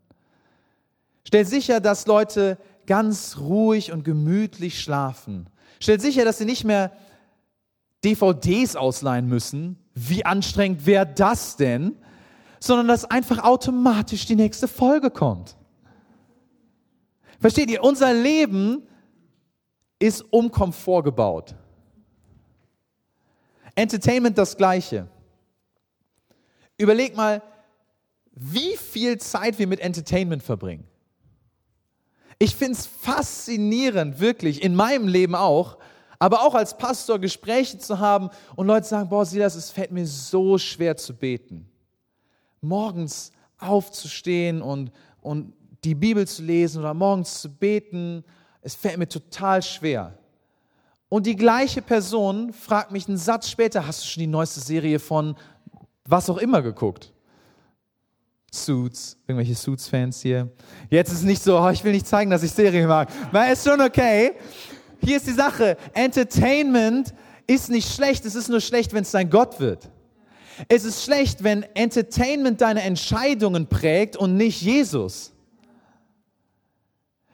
Stell 1.24 1.46
sicher, 1.46 1.80
dass 1.80 2.08
Leute 2.08 2.58
ganz 2.88 3.38
ruhig 3.38 3.92
und 3.92 4.04
gemütlich 4.04 4.82
schlafen. 4.82 5.46
Stellt 5.80 6.02
sicher, 6.02 6.26
dass 6.26 6.40
sie 6.40 6.46
nicht 6.46 6.64
mehr 6.64 6.94
DVDs 8.04 8.76
ausleihen 8.76 9.28
müssen. 9.28 9.78
Wie 9.94 10.26
anstrengend 10.26 10.88
wäre 10.88 11.06
das 11.06 11.58
denn? 11.58 11.96
Sondern 12.60 12.88
dass 12.88 13.06
einfach 13.06 13.44
automatisch 13.44 14.26
die 14.26 14.36
nächste 14.36 14.68
Folge 14.68 15.12
kommt. 15.12 15.56
Versteht 17.40 17.70
ihr? 17.70 17.84
Unser 17.84 18.16
Leben 18.16 18.82
ist 20.00 20.26
um 20.34 20.50
Komfort 20.50 21.04
gebaut. 21.04 21.54
Entertainment 23.76 24.40
das 24.40 24.58
gleiche. 24.58 25.08
Überleg 26.78 27.16
mal, 27.16 27.42
wie 28.32 28.76
viel 28.78 29.18
Zeit 29.18 29.60
wir 29.60 29.68
mit 29.68 29.80
Entertainment 29.80 30.44
verbringen. 30.44 30.86
Ich 32.38 32.56
finde 32.56 32.74
es 32.74 32.86
faszinierend, 32.86 34.20
wirklich, 34.20 34.62
in 34.62 34.76
meinem 34.76 35.08
Leben 35.08 35.36
auch, 35.36 35.78
aber 36.20 36.42
auch 36.42 36.54
als 36.54 36.78
Pastor 36.78 37.20
Gespräche 37.20 37.78
zu 37.78 38.00
haben 38.00 38.30
und 38.56 38.68
Leute 38.68 38.88
sagen, 38.88 39.10
boah, 39.10 39.26
Silas, 39.26 39.56
es 39.56 39.72
fällt 39.72 39.92
mir 39.92 40.06
so 40.06 40.58
schwer 40.58 40.98
zu 40.98 41.16
beten. 41.16 41.70
Morgens 42.60 43.32
aufzustehen 43.58 44.62
und, 44.62 44.92
und 45.22 45.54
die 45.86 45.96
Bibel 45.96 46.28
zu 46.28 46.44
lesen 46.44 46.80
oder 46.80 46.94
morgens 46.94 47.42
zu 47.42 47.50
beten, 47.50 48.24
Es 48.62 48.76
fällt 48.76 48.98
mir 48.98 49.08
total 49.08 49.62
schwer. 49.62 50.18
Und 51.08 51.28
die 51.28 51.36
gleiche 51.36 51.84
Person 51.84 52.52
fragt 52.52 52.92
mich 52.92 53.08
einen 53.08 53.18
Satz 53.18 53.50
später, 53.50 53.86
hast 53.86 54.04
du 54.04 54.08
schon 54.08 54.22
die 54.22 54.28
neueste 54.28 54.60
Serie 54.60 55.00
von 55.00 55.36
was 56.08 56.30
auch 56.30 56.38
immer 56.38 56.62
geguckt? 56.62 57.12
Suits, 58.52 59.18
irgendwelche 59.28 59.56
Suits-Fans 59.56 60.22
hier. 60.22 60.50
Jetzt 60.90 61.12
ist 61.12 61.24
nicht 61.24 61.44
so, 61.44 61.60
oh, 61.60 61.70
ich 61.70 61.84
will 61.84 61.92
nicht 61.92 62.08
zeigen, 62.08 62.32
dass 62.32 62.44
ich 62.44 62.52
Serien 62.52 62.88
mag. 62.88 63.10
Na, 63.32 63.48
ist 63.48 63.68
schon 63.68 63.82
okay. 63.82 64.34
Hier 65.04 65.18
ist 65.18 65.28
die 65.28 65.34
Sache, 65.34 65.78
Entertainment 65.94 67.14
ist 67.48 67.70
nicht 67.70 67.94
schlecht, 67.94 68.26
es 68.26 68.36
ist 68.36 68.50
nur 68.50 68.62
schlecht, 68.62 68.94
wenn 68.94 69.04
es 69.04 69.12
dein 69.12 69.30
Gott 69.30 69.60
wird. 69.60 69.90
Es 70.70 70.86
ist 70.86 71.04
schlecht, 71.04 71.44
wenn 71.44 71.64
Entertainment 71.76 72.62
deine 72.62 72.82
Entscheidungen 72.84 73.68
prägt 73.68 74.16
und 74.16 74.38
nicht 74.38 74.62
Jesus. 74.62 75.34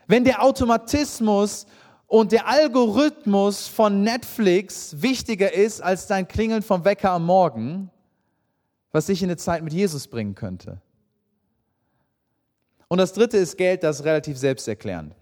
Wenn 0.07 0.23
der 0.23 0.43
Automatismus 0.43 1.67
und 2.07 2.31
der 2.31 2.47
Algorithmus 2.47 3.67
von 3.67 4.01
Netflix 4.01 5.01
wichtiger 5.01 5.53
ist 5.53 5.81
als 5.81 6.07
dein 6.07 6.27
Klingeln 6.27 6.63
vom 6.63 6.83
Wecker 6.83 7.11
am 7.11 7.25
Morgen, 7.25 7.91
was 8.91 9.05
dich 9.05 9.21
in 9.21 9.29
eine 9.29 9.37
Zeit 9.37 9.63
mit 9.63 9.73
Jesus 9.73 10.07
bringen 10.07 10.35
könnte. 10.35 10.81
Und 12.87 12.97
das 12.97 13.13
dritte 13.13 13.37
ist 13.37 13.57
Geld, 13.57 13.83
das 13.83 13.99
ist 13.99 14.05
relativ 14.05 14.37
selbsterklärend. 14.37 15.15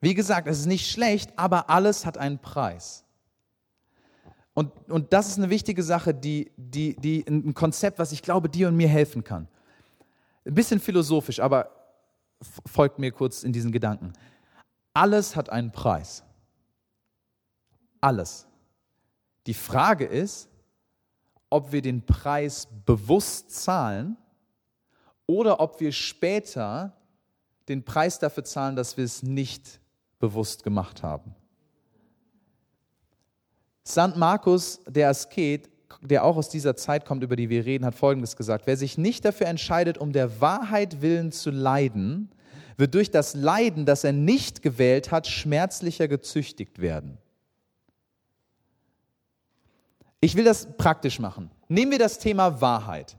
Wie 0.00 0.14
gesagt, 0.14 0.46
es 0.46 0.60
ist 0.60 0.66
nicht 0.66 0.90
schlecht, 0.90 1.32
aber 1.36 1.70
alles 1.70 2.06
hat 2.06 2.18
einen 2.18 2.38
Preis. 2.38 3.04
Und, 4.52 4.70
und 4.88 5.12
das 5.12 5.28
ist 5.28 5.38
eine 5.38 5.50
wichtige 5.50 5.82
Sache, 5.82 6.14
die, 6.14 6.52
die, 6.56 6.94
die, 6.96 7.24
ein 7.26 7.54
Konzept, 7.54 7.98
was 7.98 8.12
ich 8.12 8.22
glaube, 8.22 8.48
dir 8.48 8.68
und 8.68 8.76
mir 8.76 8.88
helfen 8.88 9.24
kann. 9.24 9.48
Ein 10.44 10.54
bisschen 10.54 10.78
philosophisch, 10.78 11.40
aber 11.40 11.70
folgt 12.66 12.98
mir 12.98 13.10
kurz 13.10 13.42
in 13.42 13.52
diesen 13.52 13.72
Gedanken. 13.72 14.12
Alles 14.92 15.34
hat 15.34 15.50
einen 15.50 15.72
Preis. 15.72 16.22
Alles. 18.00 18.46
Die 19.46 19.54
Frage 19.54 20.04
ist, 20.04 20.48
ob 21.54 21.70
wir 21.70 21.82
den 21.82 22.04
Preis 22.04 22.66
bewusst 22.84 23.52
zahlen 23.52 24.16
oder 25.24 25.60
ob 25.60 25.78
wir 25.78 25.92
später 25.92 26.96
den 27.68 27.84
Preis 27.84 28.18
dafür 28.18 28.42
zahlen, 28.42 28.74
dass 28.74 28.96
wir 28.96 29.04
es 29.04 29.22
nicht 29.22 29.78
bewusst 30.18 30.64
gemacht 30.64 31.04
haben. 31.04 31.32
St. 33.86 34.16
Markus, 34.16 34.80
der 34.88 35.10
Asket, 35.10 35.70
der 36.02 36.24
auch 36.24 36.36
aus 36.36 36.48
dieser 36.48 36.74
Zeit 36.74 37.04
kommt, 37.06 37.22
über 37.22 37.36
die 37.36 37.48
wir 37.48 37.64
reden, 37.64 37.84
hat 37.84 37.94
Folgendes 37.94 38.34
gesagt. 38.34 38.66
Wer 38.66 38.76
sich 38.76 38.98
nicht 38.98 39.24
dafür 39.24 39.46
entscheidet, 39.46 39.96
um 39.96 40.12
der 40.12 40.40
Wahrheit 40.40 41.02
willen 41.02 41.30
zu 41.30 41.52
leiden, 41.52 42.30
wird 42.76 42.94
durch 42.94 43.12
das 43.12 43.34
Leiden, 43.34 43.86
das 43.86 44.02
er 44.02 44.12
nicht 44.12 44.60
gewählt 44.60 45.12
hat, 45.12 45.28
schmerzlicher 45.28 46.08
gezüchtigt 46.08 46.80
werden. 46.80 47.18
Ich 50.24 50.34
will 50.36 50.44
das 50.44 50.66
praktisch 50.78 51.18
machen. 51.18 51.50
Nehmen 51.68 51.92
wir 51.92 51.98
das 51.98 52.18
Thema 52.18 52.58
Wahrheit. 52.62 53.18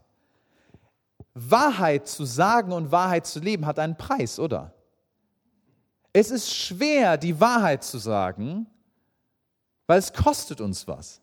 Wahrheit 1.36 2.08
zu 2.08 2.26
sagen 2.26 2.72
und 2.72 2.91
Wahrheit 2.91 3.28
zu 3.28 3.39
leben 3.39 3.68
hat 3.68 3.78
einen 3.78 3.96
Preis, 3.96 4.39
oder? 4.39 4.74
Es 6.13 6.32
ist 6.32 6.52
schwer, 6.52 7.18
die 7.18 7.39
Wahrheit 7.39 7.84
zu 7.84 8.00
sagen, 8.00 8.65
weil 9.86 10.00
es 10.00 10.13
kostet 10.13 10.62
uns 10.62 10.88
was. 10.88 11.22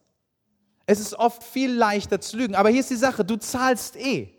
Es 0.86 1.00
ist 1.00 1.14
oft 1.14 1.42
viel 1.42 1.72
leichter 1.72 2.20
zu 2.20 2.36
lügen. 2.36 2.54
Aber 2.54 2.68
hier 2.68 2.80
ist 2.80 2.90
die 2.90 2.94
Sache, 2.94 3.24
du 3.24 3.34
zahlst 3.34 3.96
eh. 3.96 4.32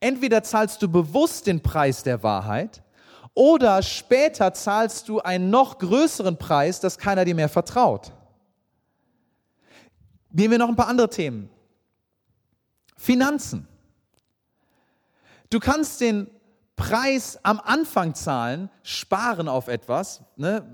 Entweder 0.00 0.42
zahlst 0.42 0.80
du 0.80 0.88
bewusst 0.88 1.46
den 1.46 1.62
Preis 1.62 2.02
der 2.02 2.22
Wahrheit 2.22 2.82
oder 3.34 3.82
später 3.82 4.54
zahlst 4.54 5.10
du 5.10 5.20
einen 5.20 5.50
noch 5.50 5.76
größeren 5.78 6.38
Preis, 6.38 6.80
dass 6.80 6.96
keiner 6.96 7.26
dir 7.26 7.34
mehr 7.34 7.50
vertraut. 7.50 8.12
Nehmen 10.32 10.52
wir 10.52 10.58
noch 10.58 10.68
ein 10.68 10.76
paar 10.76 10.88
andere 10.88 11.10
Themen. 11.10 11.48
Finanzen. 12.96 13.66
Du 15.48 15.58
kannst 15.58 16.00
den 16.00 16.30
Preis 16.76 17.38
am 17.42 17.60
Anfang 17.60 18.14
zahlen, 18.14 18.70
sparen 18.82 19.48
auf 19.48 19.68
etwas, 19.68 20.22
ne? 20.36 20.64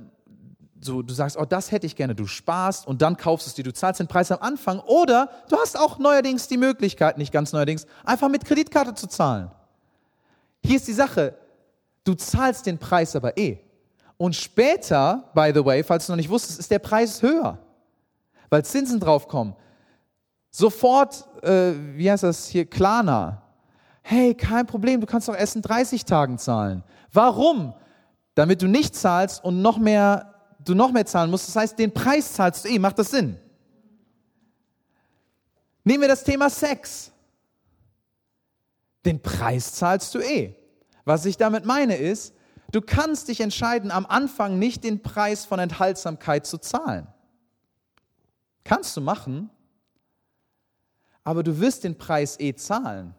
so, 0.80 1.02
du 1.02 1.12
sagst, 1.14 1.36
oh, 1.36 1.44
das 1.44 1.72
hätte 1.72 1.86
ich 1.86 1.96
gerne, 1.96 2.14
du 2.14 2.26
sparst 2.26 2.86
und 2.86 3.02
dann 3.02 3.16
kaufst 3.16 3.46
es 3.46 3.54
dir, 3.54 3.64
du 3.64 3.72
zahlst 3.72 4.00
den 4.00 4.06
Preis 4.06 4.30
am 4.30 4.40
Anfang 4.40 4.80
oder 4.80 5.30
du 5.48 5.56
hast 5.56 5.78
auch 5.78 5.98
neuerdings 5.98 6.48
die 6.48 6.56
Möglichkeit, 6.56 7.18
nicht 7.18 7.32
ganz 7.32 7.52
neuerdings, 7.52 7.86
einfach 8.04 8.28
mit 8.28 8.44
Kreditkarte 8.44 8.94
zu 8.94 9.06
zahlen. 9.06 9.50
Hier 10.62 10.76
ist 10.76 10.88
die 10.88 10.92
Sache, 10.92 11.34
du 12.04 12.14
zahlst 12.14 12.66
den 12.66 12.78
Preis 12.78 13.16
aber 13.16 13.36
eh. 13.36 13.58
Und 14.16 14.34
später, 14.34 15.30
by 15.34 15.52
the 15.54 15.64
way, 15.64 15.82
falls 15.82 16.06
du 16.06 16.12
noch 16.12 16.16
nicht 16.16 16.30
wusstest, 16.30 16.58
ist 16.58 16.70
der 16.70 16.78
Preis 16.78 17.20
höher, 17.22 17.58
weil 18.50 18.64
Zinsen 18.64 19.00
draufkommen. 19.00 19.54
Sofort, 20.50 21.26
äh, 21.42 21.72
wie 21.94 22.10
heißt 22.10 22.22
das 22.22 22.46
hier, 22.46 22.64
Klarna. 22.66 23.42
Hey, 24.02 24.34
kein 24.34 24.66
Problem, 24.66 25.00
du 25.00 25.06
kannst 25.06 25.28
doch 25.28 25.36
erst 25.36 25.56
in 25.56 25.62
30 25.62 26.04
Tagen 26.04 26.38
zahlen. 26.38 26.82
Warum? 27.12 27.74
Damit 28.34 28.62
du 28.62 28.68
nicht 28.68 28.94
zahlst 28.94 29.42
und 29.44 29.62
noch 29.62 29.78
mehr 29.78 30.32
du 30.66 30.74
noch 30.74 30.92
mehr 30.92 31.06
zahlen 31.06 31.30
musst. 31.30 31.48
Das 31.48 31.56
heißt, 31.56 31.78
den 31.78 31.92
Preis 31.92 32.32
zahlst 32.32 32.64
du 32.64 32.68
eh. 32.68 32.78
Macht 32.78 32.98
das 32.98 33.10
Sinn? 33.10 33.38
Nehmen 35.84 36.02
wir 36.02 36.08
das 36.08 36.24
Thema 36.24 36.50
Sex. 36.50 37.12
Den 39.04 39.22
Preis 39.22 39.72
zahlst 39.72 40.14
du 40.14 40.18
eh. 40.18 40.54
Was 41.04 41.24
ich 41.24 41.36
damit 41.36 41.64
meine 41.64 41.96
ist, 41.96 42.34
du 42.72 42.80
kannst 42.80 43.28
dich 43.28 43.40
entscheiden, 43.40 43.92
am 43.92 44.04
Anfang 44.06 44.58
nicht 44.58 44.82
den 44.82 45.02
Preis 45.02 45.44
von 45.44 45.60
Enthaltsamkeit 45.60 46.46
zu 46.46 46.58
zahlen. 46.58 47.06
Kannst 48.66 48.96
du 48.96 49.00
machen, 49.00 49.48
aber 51.22 51.44
du 51.44 51.60
wirst 51.60 51.84
den 51.84 51.96
Preis 51.96 52.38
eh 52.40 52.52
zahlen 52.54 53.14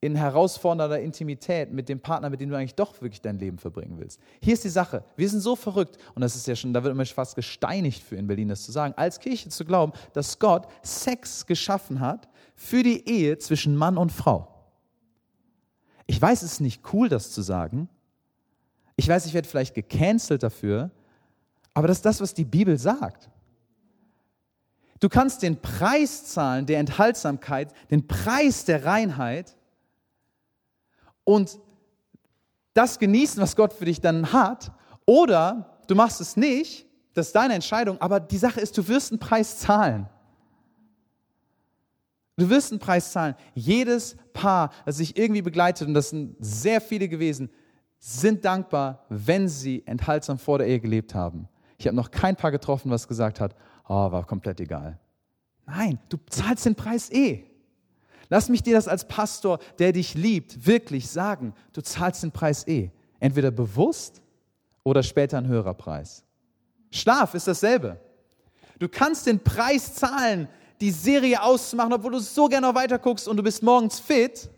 in 0.00 0.16
herausfordernder 0.16 1.00
Intimität 1.00 1.70
mit 1.72 1.88
dem 1.88 2.00
Partner, 2.00 2.28
mit 2.28 2.40
dem 2.40 2.48
du 2.48 2.56
eigentlich 2.56 2.74
doch 2.74 3.00
wirklich 3.00 3.20
dein 3.20 3.38
Leben 3.38 3.58
verbringen 3.58 3.98
willst. 3.98 4.18
Hier 4.40 4.54
ist 4.54 4.64
die 4.64 4.70
Sache. 4.70 5.04
Wir 5.14 5.28
sind 5.28 5.42
so 5.42 5.54
verrückt, 5.54 5.98
und 6.14 6.22
das 6.22 6.34
ist 6.34 6.48
ja 6.48 6.56
schon, 6.56 6.72
da 6.72 6.82
wird 6.82 6.92
immer 6.92 7.06
fast 7.06 7.36
gesteinigt 7.36 8.02
für 8.02 8.16
in 8.16 8.26
Berlin, 8.26 8.48
das 8.48 8.64
zu 8.64 8.72
sagen, 8.72 8.94
als 8.96 9.20
Kirche 9.20 9.48
zu 9.48 9.64
glauben, 9.64 9.92
dass 10.12 10.40
Gott 10.40 10.66
Sex 10.82 11.46
geschaffen 11.46 12.00
hat 12.00 12.28
für 12.56 12.82
die 12.82 13.08
Ehe 13.08 13.38
zwischen 13.38 13.76
Mann 13.76 13.96
und 13.96 14.10
Frau. 14.10 14.48
Ich 16.06 16.20
weiß, 16.20 16.42
es 16.42 16.54
ist 16.54 16.60
nicht 16.60 16.92
cool, 16.92 17.08
das 17.08 17.30
zu 17.30 17.42
sagen. 17.42 17.88
Ich 18.96 19.06
weiß, 19.06 19.26
ich 19.26 19.34
werde 19.34 19.48
vielleicht 19.48 19.74
gecancelt 19.74 20.42
dafür, 20.42 20.90
aber 21.74 21.88
das 21.88 21.98
ist 21.98 22.06
das, 22.06 22.20
was 22.20 22.34
die 22.34 22.44
Bibel 22.44 22.78
sagt. 22.78 23.30
Du 24.98 25.08
kannst 25.08 25.42
den 25.42 25.60
Preis 25.60 26.26
zahlen 26.26 26.66
der 26.66 26.78
Enthaltsamkeit, 26.78 27.72
den 27.90 28.06
Preis 28.06 28.64
der 28.64 28.84
Reinheit, 28.84 29.56
und 31.24 31.60
das 32.74 32.98
genießen, 32.98 33.40
was 33.40 33.54
Gott 33.54 33.72
für 33.72 33.84
dich 33.84 34.00
dann 34.00 34.32
hat. 34.32 34.72
Oder 35.06 35.78
du 35.86 35.94
machst 35.94 36.20
es 36.20 36.36
nicht, 36.36 36.86
das 37.14 37.28
ist 37.28 37.36
deine 37.36 37.54
Entscheidung, 37.54 38.00
aber 38.00 38.20
die 38.20 38.38
Sache 38.38 38.60
ist, 38.60 38.76
du 38.76 38.86
wirst 38.88 39.12
einen 39.12 39.20
Preis 39.20 39.58
zahlen. 39.58 40.08
Du 42.36 42.48
wirst 42.48 42.72
einen 42.72 42.80
Preis 42.80 43.12
zahlen. 43.12 43.34
Jedes 43.54 44.16
Paar, 44.32 44.70
das 44.86 44.96
sich 44.96 45.16
irgendwie 45.16 45.42
begleitet, 45.42 45.86
und 45.86 45.94
das 45.94 46.10
sind 46.10 46.36
sehr 46.40 46.80
viele 46.80 47.08
gewesen, 47.08 47.50
sind 47.98 48.44
dankbar, 48.44 49.04
wenn 49.08 49.48
sie 49.48 49.82
enthaltsam 49.86 50.38
vor 50.38 50.58
der 50.58 50.66
Ehe 50.66 50.80
gelebt 50.80 51.14
haben. 51.14 51.48
Ich 51.80 51.86
habe 51.86 51.96
noch 51.96 52.10
kein 52.10 52.36
Paar 52.36 52.50
getroffen, 52.50 52.90
was 52.90 53.08
gesagt 53.08 53.40
hat, 53.40 53.56
oh, 53.88 54.12
war 54.12 54.26
komplett 54.26 54.60
egal. 54.60 54.98
Nein, 55.64 55.98
du 56.10 56.18
zahlst 56.28 56.66
den 56.66 56.74
Preis 56.74 57.10
eh. 57.10 57.46
Lass 58.28 58.50
mich 58.50 58.62
dir 58.62 58.74
das 58.74 58.86
als 58.86 59.08
Pastor, 59.08 59.58
der 59.78 59.92
dich 59.92 60.12
liebt, 60.12 60.66
wirklich 60.66 61.08
sagen. 61.08 61.54
Du 61.72 61.80
zahlst 61.80 62.22
den 62.22 62.32
Preis 62.32 62.68
eh. 62.68 62.90
Entweder 63.18 63.50
bewusst 63.50 64.20
oder 64.84 65.02
später 65.02 65.38
ein 65.38 65.46
höherer 65.46 65.72
Preis. 65.72 66.22
Schlaf 66.90 67.32
ist 67.32 67.48
dasselbe. 67.48 67.98
Du 68.78 68.86
kannst 68.86 69.26
den 69.26 69.42
Preis 69.42 69.94
zahlen, 69.94 70.48
die 70.82 70.90
Serie 70.90 71.42
auszumachen, 71.42 71.94
obwohl 71.94 72.12
du 72.12 72.18
so 72.18 72.46
gerne 72.46 72.66
noch 72.66 72.74
weiter 72.74 73.00
und 73.26 73.36
du 73.38 73.42
bist 73.42 73.62
morgens 73.62 73.98
fit. 73.98 74.50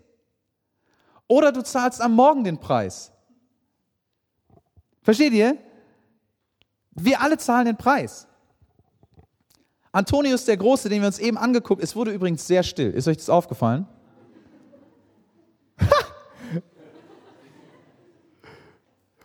Oder 1.28 1.52
du 1.52 1.62
zahlst 1.62 2.00
am 2.00 2.16
Morgen 2.16 2.42
den 2.42 2.58
Preis. 2.58 3.12
Versteht 5.02 5.32
ihr? 5.34 5.56
Wir 6.94 7.20
alle 7.20 7.38
zahlen 7.38 7.66
den 7.66 7.76
Preis. 7.76 8.26
Antonius 9.92 10.44
der 10.44 10.56
Große, 10.56 10.88
den 10.88 11.02
wir 11.02 11.06
uns 11.06 11.18
eben 11.18 11.36
angeguckt, 11.36 11.82
es 11.82 11.94
wurde 11.94 12.12
übrigens 12.12 12.46
sehr 12.46 12.62
still. 12.62 12.90
Ist 12.90 13.08
euch 13.08 13.18
das 13.18 13.28
aufgefallen? 13.28 13.86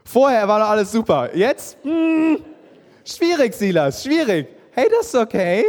Vorher 0.04 0.48
war 0.48 0.60
doch 0.60 0.70
alles 0.70 0.92
super. 0.92 1.36
Jetzt? 1.36 1.78
Hm, 1.84 2.44
schwierig, 3.06 3.54
Silas, 3.54 4.04
schwierig. 4.04 4.48
Hey, 4.72 4.90
das 4.90 5.08
ist 5.08 5.16
okay. 5.16 5.64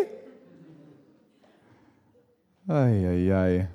Eieiei. 2.67 3.69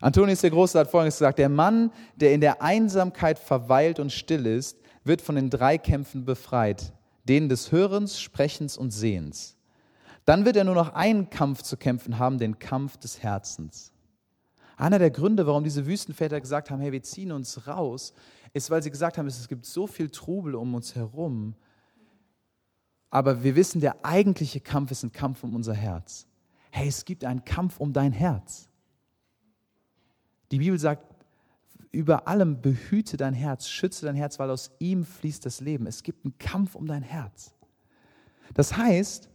Antonius 0.00 0.40
der 0.40 0.50
Große 0.50 0.78
hat 0.78 0.90
folgendes 0.90 1.16
gesagt, 1.16 1.38
der 1.38 1.48
Mann, 1.48 1.90
der 2.16 2.32
in 2.34 2.40
der 2.40 2.60
Einsamkeit 2.60 3.38
verweilt 3.38 3.98
und 4.00 4.12
still 4.12 4.44
ist, 4.44 4.76
wird 5.04 5.22
von 5.22 5.36
den 5.36 5.50
drei 5.50 5.78
Kämpfen 5.78 6.24
befreit, 6.24 6.92
denen 7.24 7.48
des 7.48 7.70
Hörens, 7.70 8.20
Sprechens 8.20 8.76
und 8.76 8.90
Sehens. 8.90 9.56
Dann 10.24 10.44
wird 10.44 10.56
er 10.56 10.64
nur 10.64 10.74
noch 10.74 10.94
einen 10.94 11.30
Kampf 11.30 11.62
zu 11.62 11.76
kämpfen 11.76 12.18
haben, 12.18 12.38
den 12.38 12.58
Kampf 12.58 12.96
des 12.96 13.22
Herzens. 13.22 13.92
Einer 14.76 14.98
der 14.98 15.10
Gründe, 15.10 15.46
warum 15.46 15.62
diese 15.62 15.86
Wüstenväter 15.86 16.40
gesagt 16.40 16.70
haben, 16.70 16.80
hey, 16.80 16.92
wir 16.92 17.02
ziehen 17.02 17.30
uns 17.30 17.66
raus, 17.66 18.12
ist, 18.52 18.70
weil 18.70 18.82
sie 18.82 18.90
gesagt 18.90 19.18
haben, 19.18 19.26
es 19.26 19.48
gibt 19.48 19.66
so 19.66 19.86
viel 19.86 20.10
Trubel 20.10 20.54
um 20.54 20.74
uns 20.74 20.94
herum, 20.94 21.54
aber 23.10 23.44
wir 23.44 23.54
wissen, 23.54 23.80
der 23.80 24.04
eigentliche 24.04 24.60
Kampf 24.60 24.90
ist 24.90 25.04
ein 25.04 25.12
Kampf 25.12 25.44
um 25.44 25.54
unser 25.54 25.74
Herz. 25.74 26.26
Hey, 26.72 26.88
es 26.88 27.04
gibt 27.04 27.24
einen 27.24 27.44
Kampf 27.44 27.78
um 27.78 27.92
dein 27.92 28.10
Herz. 28.10 28.68
Die 30.50 30.58
Bibel 30.58 30.78
sagt, 30.80 31.13
über 31.94 32.28
allem 32.28 32.60
behüte 32.60 33.16
dein 33.16 33.34
Herz, 33.34 33.68
schütze 33.68 34.06
dein 34.06 34.14
Herz, 34.16 34.38
weil 34.38 34.50
aus 34.50 34.70
ihm 34.78 35.04
fließt 35.04 35.46
das 35.46 35.60
Leben. 35.60 35.86
Es 35.86 36.02
gibt 36.02 36.24
einen 36.24 36.36
Kampf 36.38 36.74
um 36.74 36.86
dein 36.86 37.02
Herz. 37.02 37.54
Das 38.54 38.76
heißt, 38.76 39.28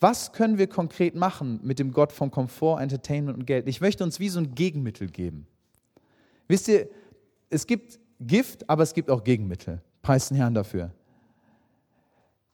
was 0.00 0.32
können 0.32 0.58
wir 0.58 0.66
konkret 0.66 1.14
machen 1.14 1.60
mit 1.62 1.78
dem 1.78 1.92
Gott 1.92 2.12
von 2.12 2.30
Komfort, 2.30 2.80
Entertainment 2.80 3.38
und 3.38 3.46
Geld? 3.46 3.68
Ich 3.68 3.80
möchte 3.80 4.04
uns 4.04 4.20
wie 4.20 4.28
so 4.28 4.40
ein 4.40 4.54
Gegenmittel 4.54 5.08
geben. 5.08 5.46
Wisst 6.48 6.68
ihr, 6.68 6.88
es 7.48 7.66
gibt 7.66 7.98
Gift, 8.20 8.68
aber 8.68 8.82
es 8.82 8.92
gibt 8.92 9.10
auch 9.10 9.24
Gegenmittel. 9.24 9.80
Preis 10.02 10.28
den 10.28 10.36
Herrn 10.36 10.54
dafür. 10.54 10.90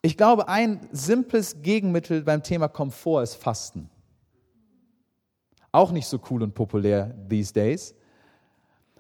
Ich 0.03 0.17
glaube, 0.17 0.49
ein 0.49 0.89
simples 0.93 1.61
Gegenmittel 1.63 2.23
beim 2.23 2.43
Thema 2.43 2.69
Komfort 2.69 3.23
ist 3.23 3.35
Fasten. 3.35 3.91
Auch 5.73 5.93
nicht 5.93 6.07
so 6.07 6.21
cool 6.31 6.43
und 6.43 6.55
populär 6.55 7.15
these 7.29 7.53
days. 7.53 7.95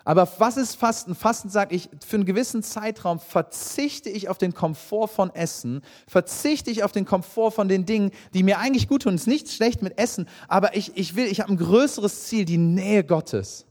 Aber 0.04 0.28
was 0.38 0.56
ist 0.56 0.76
Fasten? 0.76 1.14
Fasten 1.14 1.50
sagt 1.50 1.72
ich, 1.72 1.90
für 2.04 2.16
einen 2.16 2.24
gewissen 2.24 2.62
Zeitraum 2.62 3.20
verzichte 3.20 4.08
ich 4.08 4.28
auf 4.28 4.38
den 4.38 4.54
Komfort 4.54 5.08
von 5.08 5.34
Essen, 5.34 5.82
verzichte 6.06 6.70
ich 6.70 6.82
auf 6.84 6.92
den 6.92 7.04
Komfort 7.04 7.50
von 7.50 7.68
den 7.68 7.84
Dingen, 7.84 8.10
die 8.32 8.42
mir 8.42 8.58
eigentlich 8.58 8.88
gut 8.88 9.02
tun. 9.02 9.14
Es 9.14 9.22
ist 9.22 9.26
nichts 9.26 9.54
schlecht 9.54 9.82
mit 9.82 9.98
Essen, 9.98 10.26
aber 10.48 10.76
ich, 10.76 10.96
ich 10.96 11.16
will, 11.16 11.26
ich 11.26 11.40
habe 11.40 11.52
ein 11.52 11.58
größeres 11.58 12.24
Ziel, 12.24 12.44
die 12.44 12.56
Nähe 12.56 13.04
Gottes. 13.04 13.66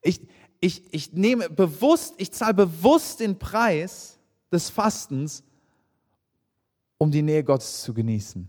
Ich, 0.00 0.20
ich, 0.60 0.82
ich 0.92 1.12
nehme 1.12 1.50
bewusst, 1.50 2.14
ich 2.18 2.32
zahle 2.32 2.54
bewusst 2.54 3.20
den 3.20 3.38
Preis 3.38 4.18
des 4.52 4.70
Fastens, 4.70 5.42
um 6.98 7.10
die 7.10 7.22
Nähe 7.22 7.42
Gottes 7.42 7.82
zu 7.82 7.92
genießen. 7.92 8.48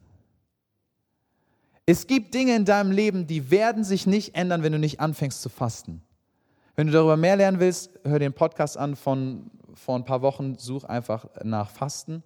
Es 1.88 2.08
gibt 2.08 2.34
Dinge 2.34 2.56
in 2.56 2.66
deinem 2.66 2.92
Leben, 2.92 3.28
die 3.28 3.52
werden 3.52 3.84
sich 3.84 4.06
nicht 4.08 4.36
ändern, 4.36 4.64
wenn 4.64 4.72
du 4.72 4.80
nicht 4.80 5.00
anfängst 5.00 5.42
zu 5.42 5.50
fasten. 5.50 6.02
Wenn 6.76 6.88
du 6.88 6.94
darüber 6.94 7.18
mehr 7.18 7.36
lernen 7.36 7.60
willst, 7.60 7.92
hör 8.04 8.20
den 8.20 8.34
Podcast 8.34 8.78
an 8.78 8.96
von 8.96 9.50
vor 9.74 9.96
ein 9.96 10.06
paar 10.06 10.22
Wochen, 10.22 10.58
such 10.58 10.86
einfach 10.86 11.26
nach 11.44 11.70
Fasten. 11.70 12.24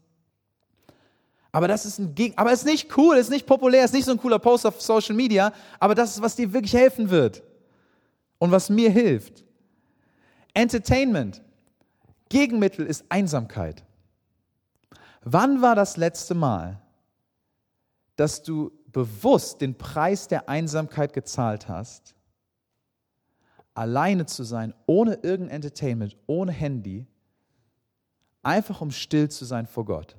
Aber 1.51 1.67
das 1.67 1.85
ist 1.85 1.97
ein 1.97 2.13
Geg 2.13 2.33
aber 2.35 2.51
es 2.51 2.59
ist 2.59 2.65
nicht 2.65 2.95
cool, 2.97 3.15
es 3.15 3.27
ist 3.27 3.31
nicht 3.31 3.47
populär, 3.47 3.83
es 3.83 3.91
ist 3.91 3.95
nicht 3.95 4.05
so 4.05 4.11
ein 4.11 4.19
cooler 4.19 4.39
Post 4.39 4.65
auf 4.65 4.81
Social 4.81 5.15
Media, 5.15 5.51
aber 5.79 5.95
das 5.95 6.11
ist, 6.11 6.21
was 6.21 6.35
dir 6.35 6.53
wirklich 6.53 6.73
helfen 6.73 7.09
wird 7.09 7.43
und 8.37 8.51
was 8.51 8.69
mir 8.69 8.91
hilft. 8.91 9.43
Entertainment. 10.53 11.41
Gegenmittel 12.29 12.85
ist 12.85 13.05
Einsamkeit. 13.09 13.83
Wann 15.21 15.61
war 15.61 15.75
das 15.75 15.97
letzte 15.97 16.35
Mal, 16.35 16.79
dass 18.15 18.43
du 18.43 18.71
bewusst 18.87 19.61
den 19.61 19.75
Preis 19.75 20.27
der 20.27 20.47
Einsamkeit 20.47 21.13
gezahlt 21.13 21.67
hast, 21.67 22.15
alleine 23.79 24.25
zu 24.25 24.43
sein, 24.43 24.73
ohne 24.87 25.13
irgendein 25.23 25.55
Entertainment, 25.55 26.17
ohne 26.27 26.51
Handy, 26.51 27.07
einfach 28.43 28.81
um 28.81 28.91
still 28.91 29.29
zu 29.29 29.45
sein 29.45 29.65
vor 29.67 29.85
Gott. 29.85 30.17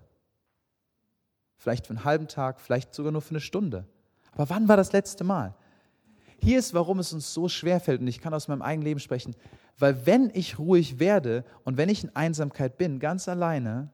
Vielleicht 1.58 1.86
für 1.86 1.90
einen 1.90 2.04
halben 2.04 2.26
Tag, 2.26 2.58
vielleicht 2.58 2.94
sogar 2.94 3.12
nur 3.12 3.20
für 3.20 3.32
eine 3.32 3.40
Stunde. 3.40 3.84
Aber 4.32 4.48
wann 4.48 4.66
war 4.66 4.78
das 4.78 4.92
letzte 4.92 5.24
Mal? 5.24 5.54
Hier 6.38 6.58
ist, 6.58 6.72
warum 6.72 7.00
es 7.00 7.12
uns 7.12 7.34
so 7.34 7.50
schwer 7.50 7.80
fällt, 7.80 8.00
und 8.00 8.08
ich 8.08 8.22
kann 8.22 8.32
aus 8.32 8.48
meinem 8.48 8.62
eigenen 8.62 8.86
Leben 8.86 9.00
sprechen, 9.00 9.36
weil 9.78 10.06
wenn 10.06 10.30
ich 10.32 10.58
ruhig 10.58 10.98
werde 10.98 11.44
und 11.64 11.76
wenn 11.76 11.90
ich 11.90 12.02
in 12.02 12.16
Einsamkeit 12.16 12.78
bin, 12.78 12.98
ganz 12.98 13.28
alleine, 13.28 13.90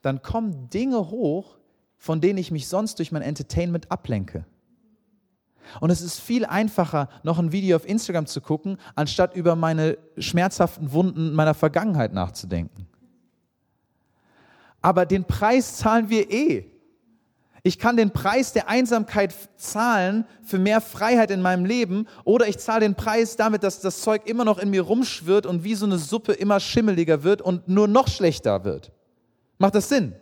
dann 0.00 0.22
kommen 0.22 0.70
Dinge 0.70 1.10
hoch, 1.10 1.58
von 1.98 2.22
denen 2.22 2.38
ich 2.38 2.50
mich 2.50 2.66
sonst 2.66 2.98
durch 2.98 3.12
mein 3.12 3.20
Entertainment 3.20 3.90
ablenke. 3.90 4.46
Und 5.80 5.90
es 5.90 6.00
ist 6.00 6.20
viel 6.20 6.44
einfacher, 6.44 7.08
noch 7.22 7.38
ein 7.38 7.52
Video 7.52 7.76
auf 7.76 7.88
Instagram 7.88 8.26
zu 8.26 8.40
gucken, 8.40 8.78
anstatt 8.94 9.34
über 9.34 9.56
meine 9.56 9.98
schmerzhaften 10.18 10.92
Wunden 10.92 11.32
meiner 11.32 11.54
Vergangenheit 11.54 12.12
nachzudenken. 12.12 12.86
Aber 14.82 15.06
den 15.06 15.24
Preis 15.24 15.76
zahlen 15.76 16.10
wir 16.10 16.30
eh. 16.30 16.66
Ich 17.62 17.78
kann 17.78 17.96
den 17.96 18.10
Preis 18.10 18.52
der 18.52 18.68
Einsamkeit 18.68 19.34
zahlen 19.56 20.26
für 20.42 20.58
mehr 20.58 20.82
Freiheit 20.82 21.30
in 21.30 21.40
meinem 21.40 21.64
Leben 21.64 22.06
oder 22.24 22.46
ich 22.46 22.58
zahle 22.58 22.80
den 22.80 22.94
Preis 22.94 23.36
damit, 23.36 23.62
dass 23.62 23.80
das 23.80 24.02
Zeug 24.02 24.26
immer 24.26 24.44
noch 24.44 24.58
in 24.58 24.68
mir 24.68 24.82
rumschwirrt 24.82 25.46
und 25.46 25.64
wie 25.64 25.74
so 25.74 25.86
eine 25.86 25.96
Suppe 25.96 26.34
immer 26.34 26.60
schimmeliger 26.60 27.22
wird 27.22 27.40
und 27.40 27.66
nur 27.66 27.88
noch 27.88 28.08
schlechter 28.08 28.64
wird. 28.64 28.92
Macht 29.56 29.74
das 29.74 29.88
Sinn? 29.88 30.14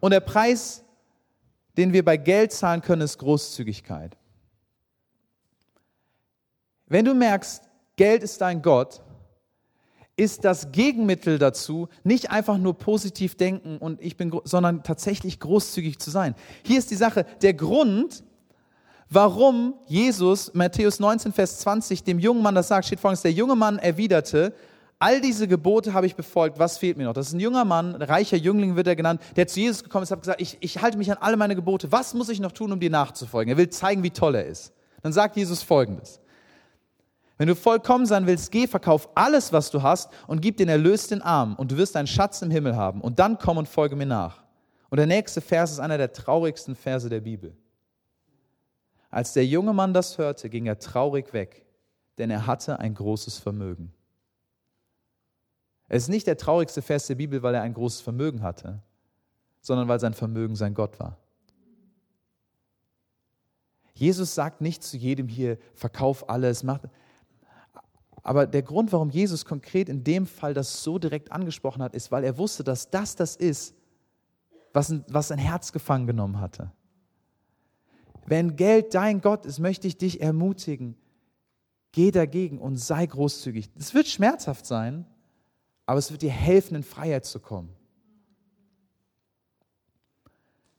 Und 0.00 0.12
der 0.12 0.20
Preis 0.20 0.82
den 1.76 1.92
wir 1.92 2.04
bei 2.04 2.16
Geld 2.16 2.52
zahlen 2.52 2.82
können, 2.82 3.02
ist 3.02 3.18
Großzügigkeit. 3.18 4.16
Wenn 6.86 7.04
du 7.04 7.14
merkst, 7.14 7.62
Geld 7.96 8.22
ist 8.22 8.40
dein 8.40 8.60
Gott, 8.62 9.00
ist 10.16 10.44
das 10.44 10.72
Gegenmittel 10.72 11.38
dazu, 11.38 11.88
nicht 12.04 12.30
einfach 12.30 12.58
nur 12.58 12.76
positiv 12.76 13.36
denken 13.36 13.78
und 13.78 14.00
ich 14.02 14.16
bin, 14.16 14.38
sondern 14.44 14.82
tatsächlich 14.82 15.40
großzügig 15.40 15.98
zu 15.98 16.10
sein. 16.10 16.34
Hier 16.64 16.78
ist 16.78 16.90
die 16.90 16.96
Sache, 16.96 17.24
der 17.40 17.54
Grund, 17.54 18.22
warum 19.08 19.74
Jesus, 19.86 20.52
Matthäus 20.52 21.00
19, 21.00 21.32
Vers 21.32 21.60
20, 21.60 22.04
dem 22.04 22.18
jungen 22.18 22.42
Mann 22.42 22.54
das 22.54 22.68
sagt, 22.68 22.86
steht 22.86 23.00
folgendes, 23.00 23.22
der 23.22 23.32
junge 23.32 23.56
Mann 23.56 23.78
erwiderte, 23.78 24.54
all 25.02 25.20
diese 25.20 25.48
Gebote 25.48 25.94
habe 25.94 26.06
ich 26.06 26.14
befolgt, 26.14 26.60
was 26.60 26.78
fehlt 26.78 26.96
mir 26.96 27.04
noch? 27.04 27.12
Das 27.12 27.26
ist 27.26 27.32
ein 27.32 27.40
junger 27.40 27.64
Mann, 27.64 27.96
ein 27.96 28.02
reicher 28.02 28.36
Jüngling 28.36 28.76
wird 28.76 28.86
er 28.86 28.94
genannt, 28.94 29.20
der 29.34 29.48
zu 29.48 29.58
Jesus 29.58 29.82
gekommen 29.82 30.04
ist 30.04 30.12
und 30.12 30.18
hat 30.18 30.22
gesagt, 30.22 30.40
ich, 30.40 30.58
ich 30.60 30.80
halte 30.80 30.96
mich 30.96 31.10
an 31.10 31.18
alle 31.20 31.36
meine 31.36 31.56
Gebote, 31.56 31.90
was 31.90 32.14
muss 32.14 32.28
ich 32.28 32.38
noch 32.38 32.52
tun, 32.52 32.70
um 32.70 32.78
dir 32.78 32.88
nachzufolgen? 32.88 33.52
Er 33.52 33.56
will 33.58 33.68
zeigen, 33.68 34.04
wie 34.04 34.10
toll 34.10 34.36
er 34.36 34.46
ist. 34.46 34.72
Dann 35.02 35.12
sagt 35.12 35.36
Jesus 35.36 35.60
folgendes. 35.64 36.20
Wenn 37.36 37.48
du 37.48 37.56
vollkommen 37.56 38.06
sein 38.06 38.28
willst, 38.28 38.52
geh, 38.52 38.68
verkauf 38.68 39.08
alles, 39.16 39.52
was 39.52 39.72
du 39.72 39.82
hast 39.82 40.08
und 40.28 40.40
gib 40.40 40.58
den 40.58 40.68
Erlös 40.68 41.08
den 41.08 41.20
Armen 41.20 41.56
und 41.56 41.72
du 41.72 41.76
wirst 41.78 41.96
einen 41.96 42.06
Schatz 42.06 42.40
im 42.40 42.52
Himmel 42.52 42.76
haben 42.76 43.00
und 43.00 43.18
dann 43.18 43.38
komm 43.38 43.58
und 43.58 43.68
folge 43.68 43.96
mir 43.96 44.06
nach. 44.06 44.44
Und 44.88 44.98
der 44.98 45.08
nächste 45.08 45.40
Vers 45.40 45.72
ist 45.72 45.80
einer 45.80 45.98
der 45.98 46.12
traurigsten 46.12 46.76
Verse 46.76 47.08
der 47.08 47.22
Bibel. 47.22 47.56
Als 49.10 49.32
der 49.32 49.44
junge 49.44 49.72
Mann 49.72 49.92
das 49.92 50.16
hörte, 50.16 50.48
ging 50.48 50.66
er 50.66 50.78
traurig 50.78 51.32
weg, 51.32 51.66
denn 52.18 52.30
er 52.30 52.46
hatte 52.46 52.78
ein 52.78 52.94
großes 52.94 53.38
Vermögen. 53.38 53.92
Es 55.94 56.04
ist 56.04 56.08
nicht 56.08 56.26
der 56.26 56.38
traurigste 56.38 56.80
Vers 56.80 57.06
der 57.06 57.16
Bibel, 57.16 57.42
weil 57.42 57.54
er 57.54 57.60
ein 57.60 57.74
großes 57.74 58.00
Vermögen 58.00 58.42
hatte, 58.42 58.80
sondern 59.60 59.88
weil 59.88 60.00
sein 60.00 60.14
Vermögen 60.14 60.56
sein 60.56 60.72
Gott 60.72 60.98
war. 60.98 61.18
Jesus 63.92 64.34
sagt 64.34 64.62
nicht 64.62 64.82
zu 64.82 64.96
jedem 64.96 65.28
hier, 65.28 65.58
verkauf 65.74 66.30
alles, 66.30 66.62
mach. 66.62 66.80
Aber 68.22 68.46
der 68.46 68.62
Grund, 68.62 68.90
warum 68.90 69.10
Jesus 69.10 69.44
konkret 69.44 69.90
in 69.90 70.02
dem 70.02 70.24
Fall 70.24 70.54
das 70.54 70.82
so 70.82 70.98
direkt 70.98 71.30
angesprochen 71.30 71.82
hat, 71.82 71.94
ist, 71.94 72.10
weil 72.10 72.24
er 72.24 72.38
wusste, 72.38 72.64
dass 72.64 72.88
das 72.88 73.14
das 73.14 73.36
ist, 73.36 73.74
was, 74.72 74.94
was 75.08 75.28
sein 75.28 75.38
Herz 75.38 75.72
gefangen 75.72 76.06
genommen 76.06 76.40
hatte. 76.40 76.72
Wenn 78.24 78.56
Geld 78.56 78.94
dein 78.94 79.20
Gott 79.20 79.44
ist, 79.44 79.58
möchte 79.58 79.88
ich 79.88 79.98
dich 79.98 80.22
ermutigen, 80.22 80.96
geh 81.90 82.10
dagegen 82.10 82.58
und 82.58 82.78
sei 82.78 83.04
großzügig. 83.04 83.68
Es 83.78 83.92
wird 83.92 84.06
schmerzhaft 84.08 84.64
sein, 84.64 85.04
aber 85.86 85.98
es 85.98 86.10
wird 86.10 86.22
dir 86.22 86.30
helfen, 86.30 86.76
in 86.76 86.82
Freiheit 86.82 87.24
zu 87.24 87.40
kommen. 87.40 87.70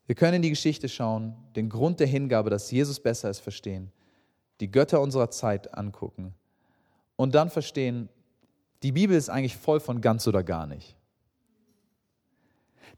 Wir 0.06 0.14
können 0.14 0.34
in 0.34 0.42
die 0.42 0.50
Geschichte 0.50 0.88
schauen, 0.88 1.34
den 1.56 1.68
Grund 1.68 2.00
der 2.00 2.06
Hingabe, 2.06 2.50
dass 2.50 2.70
Jesus 2.70 3.00
besser 3.00 3.30
ist, 3.30 3.40
verstehen, 3.40 3.90
die 4.60 4.70
Götter 4.70 5.00
unserer 5.00 5.30
Zeit 5.30 5.74
angucken 5.74 6.34
und 7.16 7.34
dann 7.34 7.50
verstehen, 7.50 8.08
die 8.82 8.92
Bibel 8.92 9.16
ist 9.16 9.30
eigentlich 9.30 9.56
voll 9.56 9.80
von 9.80 10.00
ganz 10.00 10.26
oder 10.26 10.42
gar 10.42 10.66
nicht. 10.66 10.96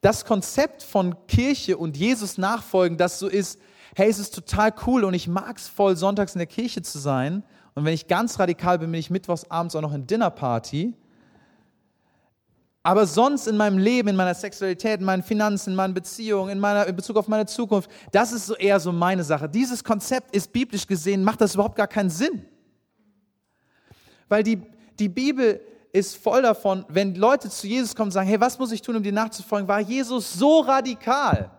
Das 0.01 0.25
Konzept 0.25 0.83
von 0.83 1.15
Kirche 1.27 1.79
und 1.79 1.97
Jesus 1.97 2.39
nachfolgen, 2.39 2.99
das 2.99 3.19
so 3.19 3.29
ist, 3.29 3.61
hey, 3.95 4.11
es 4.11 4.19
ist 4.19 4.35
total 4.35 4.75
cool 4.87 5.05
und 5.05 5.15
ich 5.15 5.29
mag 5.29 5.57
es 5.57 5.69
voll, 5.69 5.97
sonntags 5.97 6.35
in 6.35 6.41
der 6.41 6.47
Kirche 6.47 6.83
zu 6.83 6.99
sein. 6.99 7.45
Und 7.75 7.85
wenn 7.85 7.95
ich 7.95 8.09
ganz 8.09 8.39
radikal 8.39 8.79
bin, 8.79 8.91
bin 8.91 9.01
ich 9.01 9.11
mittwochs 9.11 9.51
abends 9.51 9.75
auch 9.77 9.81
noch 9.81 9.95
in 9.95 10.07
Dinnerparty 10.07 10.95
Aber 12.87 13.05
sonst 13.05 13.49
in 13.49 13.57
meinem 13.57 13.79
Leben, 13.79 14.11
in 14.11 14.15
meiner 14.15 14.33
Sexualität, 14.33 15.01
in 15.01 15.07
meinen 15.07 15.25
Finanzen, 15.25 15.71
in 15.71 15.77
meinen 15.77 15.93
Beziehungen, 15.93 16.51
in, 16.51 16.61
meiner, 16.61 16.87
in 16.87 16.95
Bezug 16.95 17.17
auf 17.17 17.27
meine 17.27 17.45
Zukunft, 17.45 17.91
das 18.13 18.31
ist 18.31 18.47
so 18.47 18.55
eher 18.55 18.79
so 18.79 18.93
meine 18.93 19.25
Sache. 19.25 19.49
Dieses 19.49 19.83
Konzept 19.83 20.33
ist 20.37 20.53
biblisch 20.53 20.87
gesehen, 20.87 21.25
macht 21.25 21.41
das 21.41 21.55
überhaupt 21.55 21.75
gar 21.75 21.89
keinen 21.89 22.11
Sinn. 22.11 22.45
Weil 24.29 24.45
die, 24.45 24.63
die 25.01 25.09
Bibel 25.09 25.61
ist 25.91 26.17
voll 26.17 26.43
davon, 26.43 26.85
wenn 26.89 27.17
Leute 27.17 27.51
zu 27.51 27.67
Jesus 27.67 27.97
kommen 27.97 28.07
und 28.07 28.13
sagen, 28.13 28.29
hey, 28.29 28.41
was 28.41 28.57
muss 28.57 28.71
ich 28.71 28.83
tun, 28.83 28.95
um 28.95 29.03
dir 29.03 29.11
nachzufolgen, 29.11 29.67
war 29.67 29.81
Jesus 29.81 30.35
so 30.35 30.61
radikal. 30.61 31.51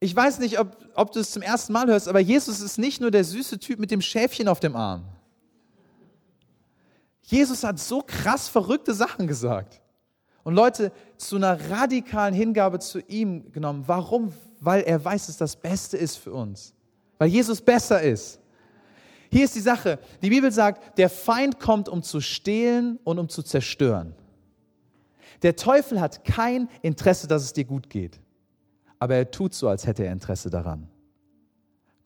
Ich 0.00 0.14
weiß 0.14 0.38
nicht, 0.40 0.60
ob, 0.60 0.76
ob 0.92 1.12
du 1.12 1.20
es 1.20 1.30
zum 1.30 1.40
ersten 1.40 1.72
Mal 1.72 1.86
hörst, 1.86 2.08
aber 2.08 2.20
Jesus 2.20 2.60
ist 2.60 2.76
nicht 2.76 3.00
nur 3.00 3.10
der 3.10 3.24
süße 3.24 3.58
Typ 3.58 3.78
mit 3.78 3.90
dem 3.90 4.02
Schäfchen 4.02 4.48
auf 4.48 4.60
dem 4.60 4.76
Arm. 4.76 5.15
Jesus 7.26 7.64
hat 7.64 7.78
so 7.78 8.02
krass 8.06 8.48
verrückte 8.48 8.94
Sachen 8.94 9.26
gesagt 9.26 9.82
und 10.44 10.54
Leute 10.54 10.92
zu 11.16 11.36
einer 11.36 11.70
radikalen 11.70 12.32
Hingabe 12.32 12.78
zu 12.78 13.00
ihm 13.00 13.50
genommen. 13.50 13.82
Warum? 13.86 14.32
Weil 14.60 14.82
er 14.82 15.04
weiß, 15.04 15.26
dass 15.26 15.36
das 15.36 15.56
Beste 15.56 15.96
ist 15.96 16.16
für 16.16 16.32
uns. 16.32 16.72
Weil 17.18 17.28
Jesus 17.28 17.60
besser 17.60 18.00
ist. 18.00 18.38
Hier 19.28 19.44
ist 19.44 19.56
die 19.56 19.60
Sache. 19.60 19.98
Die 20.22 20.30
Bibel 20.30 20.52
sagt, 20.52 20.98
der 20.98 21.10
Feind 21.10 21.58
kommt, 21.58 21.88
um 21.88 22.04
zu 22.04 22.20
stehlen 22.20 23.00
und 23.02 23.18
um 23.18 23.28
zu 23.28 23.42
zerstören. 23.42 24.14
Der 25.42 25.56
Teufel 25.56 26.00
hat 26.00 26.24
kein 26.24 26.68
Interesse, 26.80 27.26
dass 27.26 27.42
es 27.42 27.52
dir 27.52 27.64
gut 27.64 27.90
geht. 27.90 28.20
Aber 29.00 29.16
er 29.16 29.30
tut 29.32 29.52
so, 29.52 29.68
als 29.68 29.84
hätte 29.84 30.04
er 30.04 30.12
Interesse 30.12 30.48
daran. 30.48 30.88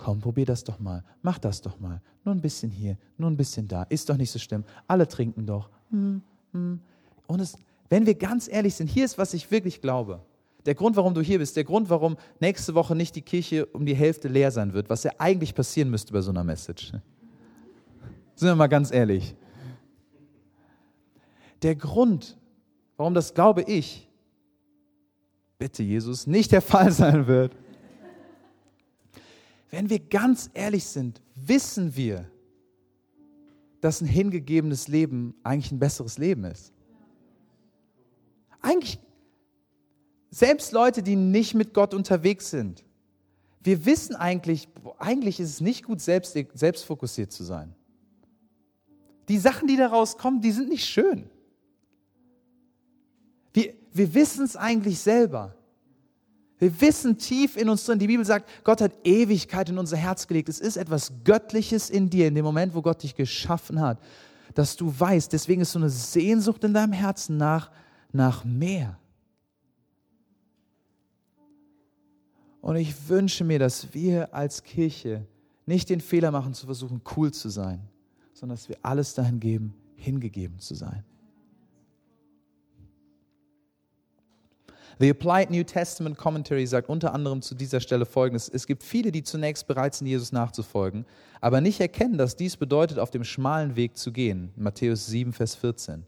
Komm, 0.02 0.18
probier 0.18 0.46
das 0.46 0.64
doch 0.64 0.78
mal. 0.78 1.04
Mach 1.20 1.38
das 1.38 1.60
doch 1.60 1.78
mal. 1.78 2.00
Nur 2.24 2.34
ein 2.34 2.40
bisschen 2.40 2.70
hier, 2.70 2.96
nur 3.18 3.30
ein 3.30 3.36
bisschen 3.36 3.68
da. 3.68 3.82
Ist 3.82 4.08
doch 4.08 4.16
nicht 4.16 4.30
so 4.30 4.38
schlimm. 4.38 4.64
Alle 4.86 5.06
trinken 5.06 5.44
doch. 5.44 5.68
Hm, 5.90 6.22
hm. 6.52 6.80
Und 7.26 7.40
es, 7.40 7.58
wenn 7.90 8.06
wir 8.06 8.14
ganz 8.14 8.48
ehrlich 8.48 8.74
sind, 8.74 8.88
hier 8.88 9.04
ist, 9.04 9.18
was 9.18 9.34
ich 9.34 9.50
wirklich 9.50 9.82
glaube. 9.82 10.20
Der 10.64 10.74
Grund, 10.74 10.96
warum 10.96 11.12
du 11.12 11.20
hier 11.20 11.38
bist, 11.38 11.54
der 11.54 11.64
Grund, 11.64 11.90
warum 11.90 12.16
nächste 12.40 12.74
Woche 12.74 12.96
nicht 12.96 13.14
die 13.14 13.20
Kirche 13.20 13.66
um 13.66 13.84
die 13.84 13.94
Hälfte 13.94 14.28
leer 14.28 14.50
sein 14.50 14.72
wird, 14.72 14.88
was 14.88 15.04
ja 15.04 15.12
eigentlich 15.18 15.54
passieren 15.54 15.90
müsste 15.90 16.14
bei 16.14 16.22
so 16.22 16.30
einer 16.30 16.44
Message. 16.44 16.92
Sind 16.92 18.48
wir 18.48 18.54
mal 18.54 18.68
ganz 18.68 18.90
ehrlich. 18.90 19.34
Der 21.60 21.74
Grund, 21.76 22.38
warum 22.96 23.12
das 23.12 23.34
glaube 23.34 23.62
ich, 23.62 24.08
bitte 25.58 25.82
Jesus, 25.82 26.26
nicht 26.26 26.52
der 26.52 26.62
Fall 26.62 26.90
sein 26.90 27.26
wird, 27.26 27.54
wenn 29.70 29.88
wir 29.88 30.00
ganz 30.00 30.50
ehrlich 30.52 30.84
sind, 30.84 31.22
wissen 31.34 31.96
wir, 31.96 32.30
dass 33.80 34.00
ein 34.00 34.06
hingegebenes 34.06 34.88
Leben 34.88 35.34
eigentlich 35.42 35.72
ein 35.72 35.78
besseres 35.78 36.18
Leben 36.18 36.44
ist. 36.44 36.72
Eigentlich, 38.60 38.98
selbst 40.30 40.72
Leute, 40.72 41.02
die 41.02 41.16
nicht 41.16 41.54
mit 41.54 41.72
Gott 41.72 41.94
unterwegs 41.94 42.50
sind, 42.50 42.84
wir 43.62 43.84
wissen 43.84 44.14
eigentlich, 44.16 44.68
eigentlich 44.98 45.38
ist 45.38 45.50
es 45.50 45.60
nicht 45.60 45.84
gut, 45.84 46.00
selbst, 46.00 46.36
selbstfokussiert 46.54 47.30
zu 47.32 47.44
sein. 47.44 47.74
Die 49.28 49.38
Sachen, 49.38 49.68
die 49.68 49.76
daraus 49.76 50.16
kommen, 50.16 50.40
die 50.40 50.50
sind 50.50 50.68
nicht 50.68 50.86
schön. 50.86 51.28
Wir, 53.52 53.74
wir 53.92 54.14
wissen 54.14 54.44
es 54.44 54.56
eigentlich 54.56 54.98
selber. 54.98 55.54
Wir 56.60 56.78
wissen 56.82 57.16
tief 57.16 57.56
in 57.56 57.70
uns 57.70 57.86
drin, 57.86 57.98
die 57.98 58.06
Bibel 58.06 58.24
sagt, 58.24 58.48
Gott 58.64 58.82
hat 58.82 58.92
Ewigkeit 59.02 59.70
in 59.70 59.78
unser 59.78 59.96
Herz 59.96 60.26
gelegt. 60.26 60.50
Es 60.50 60.60
ist 60.60 60.76
etwas 60.76 61.10
Göttliches 61.24 61.88
in 61.88 62.10
dir, 62.10 62.28
in 62.28 62.34
dem 62.34 62.44
Moment, 62.44 62.74
wo 62.74 62.82
Gott 62.82 63.02
dich 63.02 63.14
geschaffen 63.16 63.80
hat, 63.80 63.98
dass 64.54 64.76
du 64.76 64.92
weißt, 64.96 65.32
deswegen 65.32 65.62
ist 65.62 65.72
so 65.72 65.78
eine 65.78 65.88
Sehnsucht 65.88 66.62
in 66.62 66.74
deinem 66.74 66.92
Herzen 66.92 67.38
nach, 67.38 67.70
nach 68.12 68.44
mehr. 68.44 68.98
Und 72.60 72.76
ich 72.76 73.08
wünsche 73.08 73.42
mir, 73.42 73.58
dass 73.58 73.94
wir 73.94 74.34
als 74.34 74.62
Kirche 74.62 75.26
nicht 75.64 75.88
den 75.88 76.02
Fehler 76.02 76.30
machen, 76.30 76.52
zu 76.52 76.66
versuchen, 76.66 77.00
cool 77.16 77.32
zu 77.32 77.48
sein, 77.48 77.80
sondern 78.34 78.56
dass 78.56 78.68
wir 78.68 78.76
alles 78.82 79.14
dahin 79.14 79.40
geben, 79.40 79.74
hingegeben 79.96 80.58
zu 80.58 80.74
sein. 80.74 81.04
The 84.98 85.10
Applied 85.10 85.50
New 85.50 85.62
Testament 85.62 86.18
Commentary 86.18 86.66
sagt 86.66 86.88
unter 86.88 87.14
anderem 87.14 87.42
zu 87.42 87.54
dieser 87.54 87.80
Stelle 87.80 88.04
folgendes: 88.04 88.48
Es 88.48 88.66
gibt 88.66 88.82
viele, 88.82 89.12
die 89.12 89.22
zunächst 89.22 89.66
bereit 89.66 89.94
sind, 89.94 90.06
Jesus 90.06 90.32
nachzufolgen, 90.32 91.06
aber 91.40 91.60
nicht 91.60 91.80
erkennen, 91.80 92.18
dass 92.18 92.36
dies 92.36 92.56
bedeutet, 92.56 92.98
auf 92.98 93.10
dem 93.10 93.24
schmalen 93.24 93.76
Weg 93.76 93.96
zu 93.96 94.12
gehen. 94.12 94.50
Matthäus 94.56 95.06
7, 95.06 95.32
Vers 95.32 95.54
14. 95.54 96.04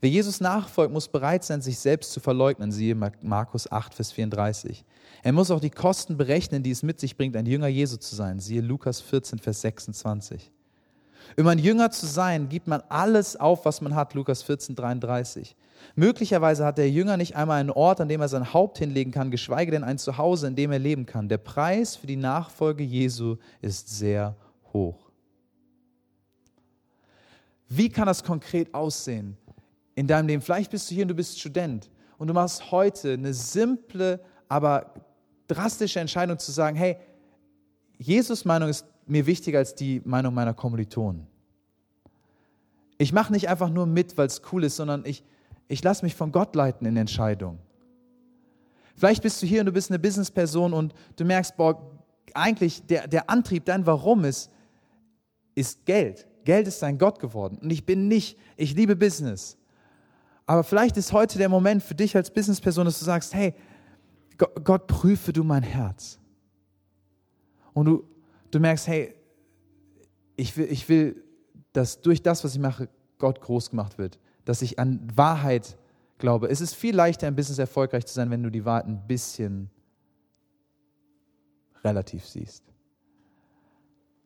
Wer 0.00 0.10
Jesus 0.10 0.40
nachfolgt, 0.40 0.92
muss 0.92 1.08
bereit 1.08 1.44
sein, 1.44 1.60
sich 1.60 1.78
selbst 1.78 2.12
zu 2.12 2.20
verleugnen, 2.20 2.72
siehe 2.72 2.94
Markus 2.94 3.70
8, 3.70 3.94
Vers 3.94 4.12
34. 4.12 4.84
Er 5.22 5.32
muss 5.32 5.50
auch 5.50 5.60
die 5.60 5.70
Kosten 5.70 6.16
berechnen, 6.16 6.62
die 6.62 6.70
es 6.70 6.82
mit 6.82 6.98
sich 6.98 7.16
bringt, 7.16 7.36
ein 7.36 7.44
Jünger 7.44 7.68
Jesu 7.68 7.96
zu 7.98 8.14
sein, 8.14 8.40
siehe 8.40 8.62
Lukas 8.62 9.02
14, 9.02 9.38
Vers 9.38 9.60
26. 9.60 10.50
Um 11.36 11.46
ein 11.46 11.58
Jünger 11.58 11.90
zu 11.90 12.06
sein, 12.06 12.48
gibt 12.48 12.66
man 12.66 12.82
alles 12.88 13.36
auf, 13.36 13.66
was 13.66 13.82
man 13.82 13.94
hat, 13.94 14.14
Lukas 14.14 14.42
14, 14.42 14.74
33. 14.74 15.54
Möglicherweise 15.94 16.64
hat 16.64 16.78
der 16.78 16.90
Jünger 16.90 17.16
nicht 17.16 17.36
einmal 17.36 17.60
einen 17.60 17.70
Ort, 17.70 18.00
an 18.00 18.08
dem 18.08 18.20
er 18.20 18.28
sein 18.28 18.52
Haupt 18.52 18.78
hinlegen 18.78 19.12
kann, 19.12 19.30
geschweige 19.30 19.70
denn 19.70 19.84
ein 19.84 19.98
Zuhause, 19.98 20.46
in 20.46 20.56
dem 20.56 20.72
er 20.72 20.78
leben 20.78 21.06
kann. 21.06 21.28
Der 21.28 21.38
Preis 21.38 21.96
für 21.96 22.06
die 22.06 22.16
Nachfolge 22.16 22.84
Jesu 22.84 23.36
ist 23.60 23.88
sehr 23.88 24.36
hoch. 24.72 25.10
Wie 27.68 27.88
kann 27.88 28.06
das 28.06 28.24
konkret 28.24 28.74
aussehen 28.74 29.36
in 29.94 30.06
deinem 30.06 30.26
Leben? 30.26 30.42
Vielleicht 30.42 30.70
bist 30.70 30.90
du 30.90 30.94
hier 30.94 31.04
und 31.04 31.08
du 31.08 31.14
bist 31.14 31.38
Student 31.38 31.88
und 32.18 32.26
du 32.26 32.34
machst 32.34 32.70
heute 32.70 33.12
eine 33.12 33.32
simple, 33.32 34.20
aber 34.48 34.92
drastische 35.46 36.00
Entscheidung 36.00 36.38
zu 36.38 36.52
sagen, 36.52 36.76
hey, 36.76 36.96
Jesus 37.98 38.44
Meinung 38.44 38.68
ist 38.68 38.86
mir 39.06 39.26
wichtiger 39.26 39.58
als 39.58 39.74
die 39.74 40.00
Meinung 40.04 40.34
meiner 40.34 40.54
Kommilitonen. 40.54 41.26
Ich 42.98 43.12
mache 43.12 43.32
nicht 43.32 43.48
einfach 43.48 43.70
nur 43.70 43.86
mit, 43.86 44.18
weil 44.18 44.26
es 44.26 44.42
cool 44.52 44.64
ist, 44.64 44.76
sondern 44.76 45.04
ich, 45.06 45.24
ich 45.70 45.84
lasse 45.84 46.04
mich 46.04 46.16
von 46.16 46.32
Gott 46.32 46.56
leiten 46.56 46.84
in 46.84 46.96
Entscheidungen. 46.96 47.60
Vielleicht 48.96 49.22
bist 49.22 49.40
du 49.40 49.46
hier 49.46 49.60
und 49.60 49.66
du 49.66 49.72
bist 49.72 49.88
eine 49.88 50.00
Businessperson 50.00 50.72
und 50.72 50.92
du 51.14 51.24
merkst, 51.24 51.56
boah, 51.56 51.80
eigentlich 52.34 52.84
der, 52.86 53.06
der 53.06 53.30
Antrieb, 53.30 53.64
dein 53.66 53.86
Warum 53.86 54.24
ist, 54.24 54.50
ist 55.54 55.86
Geld. 55.86 56.26
Geld 56.44 56.66
ist 56.66 56.82
dein 56.82 56.98
Gott 56.98 57.20
geworden. 57.20 57.56
Und 57.62 57.70
ich 57.70 57.86
bin 57.86 58.08
nicht, 58.08 58.36
ich 58.56 58.74
liebe 58.74 58.96
Business. 58.96 59.56
Aber 60.44 60.64
vielleicht 60.64 60.96
ist 60.96 61.12
heute 61.12 61.38
der 61.38 61.48
Moment 61.48 61.84
für 61.84 61.94
dich 61.94 62.16
als 62.16 62.32
Businessperson, 62.32 62.84
dass 62.84 62.98
du 62.98 63.04
sagst, 63.04 63.32
hey, 63.32 63.54
Gott, 64.38 64.64
Gott 64.64 64.86
prüfe 64.88 65.32
du 65.32 65.44
mein 65.44 65.62
Herz. 65.62 66.18
Und 67.74 67.86
du, 67.86 68.08
du 68.50 68.58
merkst, 68.58 68.88
hey, 68.88 69.14
ich 70.34 70.56
will, 70.56 70.66
ich 70.68 70.88
will, 70.88 71.22
dass 71.72 72.00
durch 72.00 72.24
das, 72.24 72.42
was 72.42 72.54
ich 72.54 72.60
mache, 72.60 72.88
Gott 73.18 73.40
groß 73.40 73.70
gemacht 73.70 73.98
wird 73.98 74.18
dass 74.44 74.62
ich 74.62 74.78
an 74.78 75.00
Wahrheit 75.14 75.76
glaube. 76.18 76.48
Es 76.48 76.60
ist 76.60 76.74
viel 76.74 76.94
leichter 76.94 77.28
im 77.28 77.36
Business 77.36 77.58
erfolgreich 77.58 78.06
zu 78.06 78.14
sein, 78.14 78.30
wenn 78.30 78.42
du 78.42 78.50
die 78.50 78.64
Wahrheit 78.64 78.86
ein 78.86 79.06
bisschen 79.06 79.70
relativ 81.82 82.26
siehst. 82.26 82.64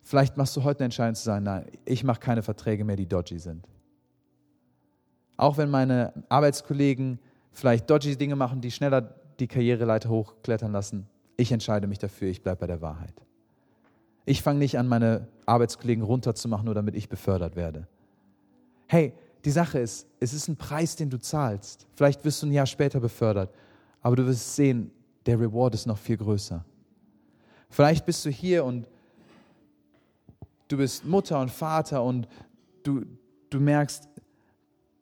Vielleicht 0.03 0.37
machst 0.37 0.55
du 0.57 0.64
heute 0.64 0.81
eine 0.81 0.87
Entscheidung 0.87 1.14
zu 1.14 1.24
sagen, 1.24 1.44
nein, 1.44 1.66
ich 1.85 2.05
mache 2.05 2.20
keine 2.20 2.42
Verträge 2.42 2.85
mehr, 2.85 2.96
die 2.96 3.07
dodgy 3.07 3.38
sind. 3.38 3.66
Auch 5.37 5.57
wenn 5.57 5.70
meine 5.70 6.12
Arbeitskollegen 6.29 7.18
vielleicht 7.53 7.88
dodgy 7.88 8.16
Dinge 8.16 8.37
machen, 8.37 8.61
die 8.61 8.70
schneller 8.70 9.14
die 9.40 9.48
Karriereleiter 9.48 10.11
hochklettern 10.11 10.72
lassen, 10.72 11.07
ich 11.37 11.50
entscheide 11.53 11.87
mich 11.87 11.98
dafür, 11.98 12.29
ich 12.29 12.42
bleibe 12.42 12.61
bei 12.61 12.66
der 12.66 12.83
Wahrheit. 12.83 13.14
Ich 14.27 14.42
fange 14.42 14.59
nicht 14.59 14.79
an, 14.79 14.88
meine 14.88 15.27
Arbeitskollegen 15.46 16.05
runterzumachen, 16.05 16.66
nur 16.66 16.74
damit 16.74 16.94
ich 16.94 17.09
befördert 17.09 17.57
werde. 17.57 17.88
Hey, 18.87 19.12
die 19.44 19.50
Sache 19.50 19.78
ist, 19.78 20.07
es 20.20 20.33
ist 20.33 20.48
ein 20.48 20.57
Preis, 20.57 20.96
den 20.96 21.11
du 21.11 21.18
zahlst. 21.18 21.86
Vielleicht 21.95 22.24
wirst 22.24 22.42
du 22.42 22.47
ein 22.47 22.53
Jahr 22.53 22.66
später 22.66 23.01
befördert, 23.01 23.55
aber 24.01 24.16
du 24.16 24.26
wirst 24.26 24.57
sehen, 24.57 24.90
der 25.26 25.38
Reward 25.38 25.74
ist 25.74 25.86
noch 25.86 25.99
viel 25.99 26.16
größer. 26.16 26.64
Vielleicht 27.68 28.07
bist 28.07 28.24
du 28.24 28.30
hier 28.30 28.64
und 28.64 28.86
du 30.68 30.76
bist 30.76 31.05
Mutter 31.05 31.40
und 31.40 31.51
Vater 31.51 32.03
und 32.03 32.28
du, 32.82 33.05
du 33.51 33.61
merkst, 33.61 34.09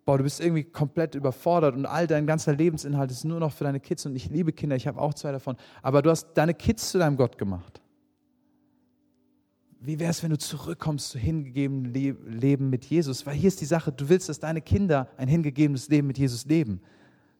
boah, 0.05 0.18
du 0.18 0.24
bist 0.24 0.40
irgendwie 0.40 0.64
komplett 0.64 1.14
überfordert 1.14 1.76
und 1.76 1.86
all 1.86 2.07
dein 2.07 2.26
ganzer 2.26 2.55
Lebensinhalt 2.55 3.11
ist 3.11 3.24
nur 3.24 3.38
noch 3.38 3.53
für 3.53 3.64
deine 3.64 3.78
Kids 3.78 4.07
und 4.07 4.16
ich 4.16 4.30
liebe 4.30 4.53
Kinder, 4.53 4.74
ich 4.74 4.86
habe 4.86 5.01
auch 5.01 5.14
zwei 5.14 5.32
davon, 5.32 5.57
aber 5.82 6.03
du 6.03 6.11
hast 6.11 6.32
deine 6.34 6.55
Kids 6.55 6.90
zu 6.90 6.99
deinem 6.99 7.16
Gott 7.16 7.38
gemacht 7.38 7.82
wie 9.85 9.99
wäre 9.99 10.11
es, 10.11 10.22
wenn 10.22 10.30
du 10.30 10.39
zurückkommst 10.39 11.11
zu 11.11 11.18
hingegebenem 11.18 11.93
Leben 12.24 12.70
mit 12.70 12.85
Jesus? 12.85 13.26
Weil 13.26 13.35
hier 13.35 13.49
ist 13.49 13.61
die 13.61 13.66
Sache, 13.66 13.91
du 13.91 14.09
willst, 14.09 14.28
dass 14.28 14.39
deine 14.39 14.62
Kinder 14.62 15.09
ein 15.16 15.26
hingegebenes 15.26 15.89
Leben 15.89 16.07
mit 16.07 16.18
Jesus 16.18 16.47
leben. 16.47 16.80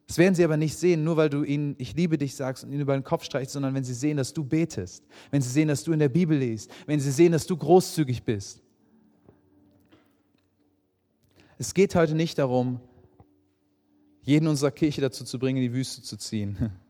Das 0.09 0.19
werden 0.19 0.35
sie 0.35 0.43
aber 0.43 0.57
nicht 0.57 0.77
sehen, 0.77 1.05
nur 1.05 1.17
weil 1.17 1.31
du 1.31 1.45
ihnen, 1.45 1.77
ich 1.79 1.95
liebe 1.95 2.19
dich 2.19 2.35
sagst 2.35 2.65
und 2.65 2.73
ihnen 2.73 2.81
über 2.81 2.95
den 2.95 3.05
Kopf 3.05 3.25
streichst, 3.25 3.53
sondern 3.53 3.75
wenn 3.75 3.85
sie 3.85 3.95
sehen, 3.95 4.17
dass 4.17 4.33
du 4.33 4.45
betest, 4.45 5.05
wenn 5.31 5.41
sie 5.41 5.49
sehen, 5.49 5.69
dass 5.69 5.85
du 5.85 5.93
in 5.93 6.01
der 6.01 6.09
Bibel 6.09 6.37
liest, 6.37 6.71
wenn 6.87 6.99
sie 6.99 7.13
sehen, 7.13 7.31
dass 7.31 7.47
du 7.47 7.57
großzügig 7.57 8.25
bist. 8.25 8.61
Es 11.59 11.73
geht 11.75 11.95
heute 11.95 12.17
nicht 12.17 12.39
darum, 12.39 12.81
jeden 14.23 14.49
unserer 14.49 14.73
Kirche 14.73 15.01
dazu 15.01 15.25
zu 15.25 15.39
bringen, 15.39 15.59
in 15.59 15.71
die 15.71 15.75
Wüste 15.75 16.03
zu 16.03 16.17
ziehen. 16.17 16.73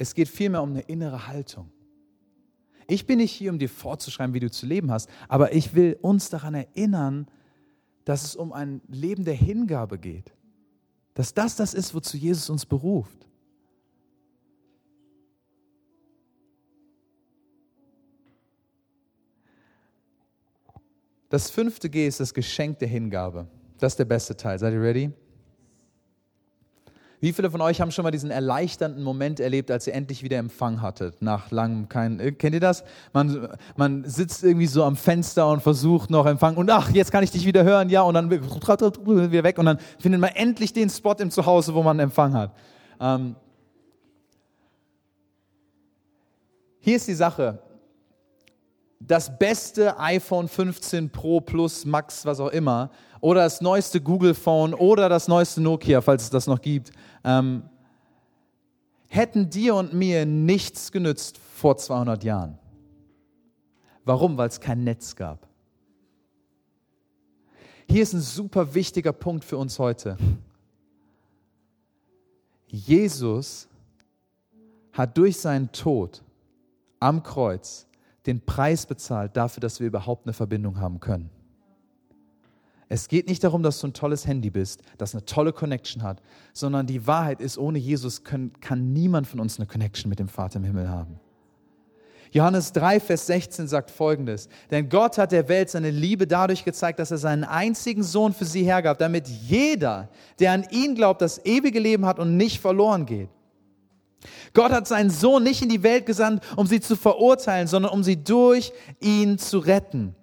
Es 0.00 0.14
geht 0.14 0.28
vielmehr 0.28 0.62
um 0.62 0.70
eine 0.70 0.82
innere 0.82 1.26
Haltung. 1.26 1.72
Ich 2.90 3.06
bin 3.06 3.18
nicht 3.18 3.32
hier, 3.32 3.52
um 3.52 3.58
dir 3.58 3.68
vorzuschreiben, 3.68 4.32
wie 4.34 4.40
du 4.40 4.50
zu 4.50 4.64
leben 4.64 4.90
hast, 4.90 5.10
aber 5.28 5.52
ich 5.52 5.74
will 5.74 5.98
uns 6.00 6.30
daran 6.30 6.54
erinnern, 6.54 7.26
dass 8.06 8.24
es 8.24 8.34
um 8.34 8.54
ein 8.54 8.80
Leben 8.88 9.26
der 9.26 9.34
Hingabe 9.34 9.98
geht. 9.98 10.32
Dass 11.12 11.34
das 11.34 11.54
das 11.54 11.74
ist, 11.74 11.94
wozu 11.94 12.16
Jesus 12.16 12.48
uns 12.48 12.64
beruft. 12.64 13.28
Das 21.28 21.50
fünfte 21.50 21.90
G 21.90 22.06
ist 22.06 22.20
das 22.20 22.32
Geschenk 22.32 22.78
der 22.78 22.88
Hingabe. 22.88 23.48
Das 23.76 23.92
ist 23.92 23.98
der 23.98 24.06
beste 24.06 24.34
Teil. 24.34 24.58
Seid 24.58 24.72
ihr 24.72 24.80
ready? 24.80 25.12
Wie 27.20 27.32
viele 27.32 27.50
von 27.50 27.60
euch 27.60 27.80
haben 27.80 27.90
schon 27.90 28.04
mal 28.04 28.12
diesen 28.12 28.30
erleichternden 28.30 29.02
Moment 29.02 29.40
erlebt, 29.40 29.70
als 29.70 29.86
ihr 29.86 29.94
endlich 29.94 30.22
wieder 30.22 30.38
Empfang 30.38 30.80
hattet, 30.80 31.20
nach 31.20 31.50
langem 31.50 31.88
kein, 31.88 32.20
äh, 32.20 32.30
kennt 32.30 32.54
ihr 32.54 32.60
das? 32.60 32.84
Man, 33.12 33.48
man 33.76 34.04
sitzt 34.04 34.44
irgendwie 34.44 34.66
so 34.66 34.84
am 34.84 34.94
Fenster 34.94 35.48
und 35.48 35.60
versucht 35.60 36.10
noch 36.10 36.26
Empfang 36.26 36.56
und 36.56 36.70
ach, 36.70 36.90
jetzt 36.90 37.10
kann 37.10 37.24
ich 37.24 37.32
dich 37.32 37.44
wieder 37.44 37.64
hören, 37.64 37.88
ja, 37.88 38.02
und 38.02 38.14
dann 38.14 38.30
wieder 38.30 39.42
weg 39.42 39.58
und 39.58 39.66
dann 39.66 39.78
findet 39.98 40.20
man 40.20 40.30
endlich 40.30 40.72
den 40.72 40.90
Spot 40.90 41.14
im 41.18 41.30
Zuhause, 41.30 41.74
wo 41.74 41.82
man 41.82 41.98
Empfang 41.98 42.34
hat. 42.34 42.52
Ähm, 43.00 43.34
hier 46.80 46.96
ist 46.96 47.08
die 47.08 47.14
Sache, 47.14 47.58
das 49.00 49.38
beste 49.38 49.98
iPhone 49.98 50.48
15 50.48 51.10
Pro 51.10 51.40
Plus 51.40 51.84
Max, 51.84 52.24
was 52.26 52.40
auch 52.40 52.48
immer, 52.48 52.90
oder 53.20 53.42
das 53.42 53.60
neueste 53.60 54.00
Google 54.00 54.34
Phone 54.34 54.74
oder 54.74 55.08
das 55.08 55.28
neueste 55.28 55.60
Nokia, 55.60 56.00
falls 56.00 56.24
es 56.24 56.30
das 56.30 56.46
noch 56.46 56.60
gibt, 56.60 56.90
ähm, 57.24 57.62
hätten 59.08 59.50
dir 59.50 59.74
und 59.74 59.94
mir 59.94 60.26
nichts 60.26 60.92
genützt 60.92 61.38
vor 61.38 61.76
200 61.76 62.22
Jahren. 62.24 62.58
Warum? 64.04 64.36
Weil 64.36 64.48
es 64.48 64.60
kein 64.60 64.84
Netz 64.84 65.16
gab. 65.16 65.46
Hier 67.90 68.02
ist 68.02 68.12
ein 68.12 68.20
super 68.20 68.74
wichtiger 68.74 69.12
Punkt 69.12 69.44
für 69.44 69.56
uns 69.56 69.78
heute. 69.78 70.16
Jesus 72.66 73.66
hat 74.92 75.16
durch 75.16 75.38
seinen 75.38 75.72
Tod 75.72 76.22
am 77.00 77.22
Kreuz 77.22 77.87
den 78.28 78.44
Preis 78.44 78.86
bezahlt 78.86 79.36
dafür, 79.36 79.60
dass 79.60 79.80
wir 79.80 79.86
überhaupt 79.86 80.26
eine 80.26 80.32
Verbindung 80.32 80.80
haben 80.80 81.00
können. 81.00 81.30
Es 82.90 83.08
geht 83.08 83.28
nicht 83.28 83.44
darum, 83.44 83.62
dass 83.62 83.80
du 83.80 83.88
ein 83.88 83.92
tolles 83.92 84.26
Handy 84.26 84.50
bist, 84.50 84.82
das 84.96 85.14
eine 85.14 85.24
tolle 85.24 85.52
Connection 85.52 86.02
hat, 86.02 86.22
sondern 86.52 86.86
die 86.86 87.06
Wahrheit 87.06 87.40
ist, 87.40 87.58
ohne 87.58 87.78
Jesus 87.78 88.24
können, 88.24 88.52
kann 88.60 88.92
niemand 88.92 89.26
von 89.26 89.40
uns 89.40 89.58
eine 89.58 89.66
Connection 89.66 90.08
mit 90.08 90.18
dem 90.18 90.28
Vater 90.28 90.58
im 90.58 90.64
Himmel 90.64 90.88
haben. 90.88 91.20
Johannes 92.30 92.72
3, 92.72 93.00
Vers 93.00 93.26
16 93.26 93.68
sagt 93.68 93.90
folgendes, 93.90 94.48
denn 94.70 94.88
Gott 94.88 95.16
hat 95.16 95.32
der 95.32 95.48
Welt 95.48 95.70
seine 95.70 95.90
Liebe 95.90 96.26
dadurch 96.26 96.64
gezeigt, 96.64 96.98
dass 96.98 97.10
er 97.10 97.16
seinen 97.16 97.44
einzigen 97.44 98.02
Sohn 98.02 98.34
für 98.34 98.44
sie 98.44 98.64
hergab, 98.64 98.98
damit 98.98 99.28
jeder, 99.28 100.10
der 100.38 100.52
an 100.52 100.66
ihn 100.70 100.94
glaubt, 100.94 101.22
das 101.22 101.44
ewige 101.44 101.80
Leben 101.80 102.04
hat 102.04 102.18
und 102.18 102.36
nicht 102.36 102.60
verloren 102.60 103.06
geht. 103.06 103.30
Gott 104.52 104.72
hat 104.72 104.88
seinen 104.88 105.10
Sohn 105.10 105.42
nicht 105.42 105.62
in 105.62 105.68
die 105.68 105.82
Welt 105.82 106.06
gesandt, 106.06 106.42
um 106.56 106.66
sie 106.66 106.80
zu 106.80 106.96
verurteilen, 106.96 107.66
sondern 107.66 107.92
um 107.92 108.02
sie 108.02 108.22
durch 108.22 108.72
ihn 109.00 109.38
zu 109.38 109.58
retten. 109.58 110.14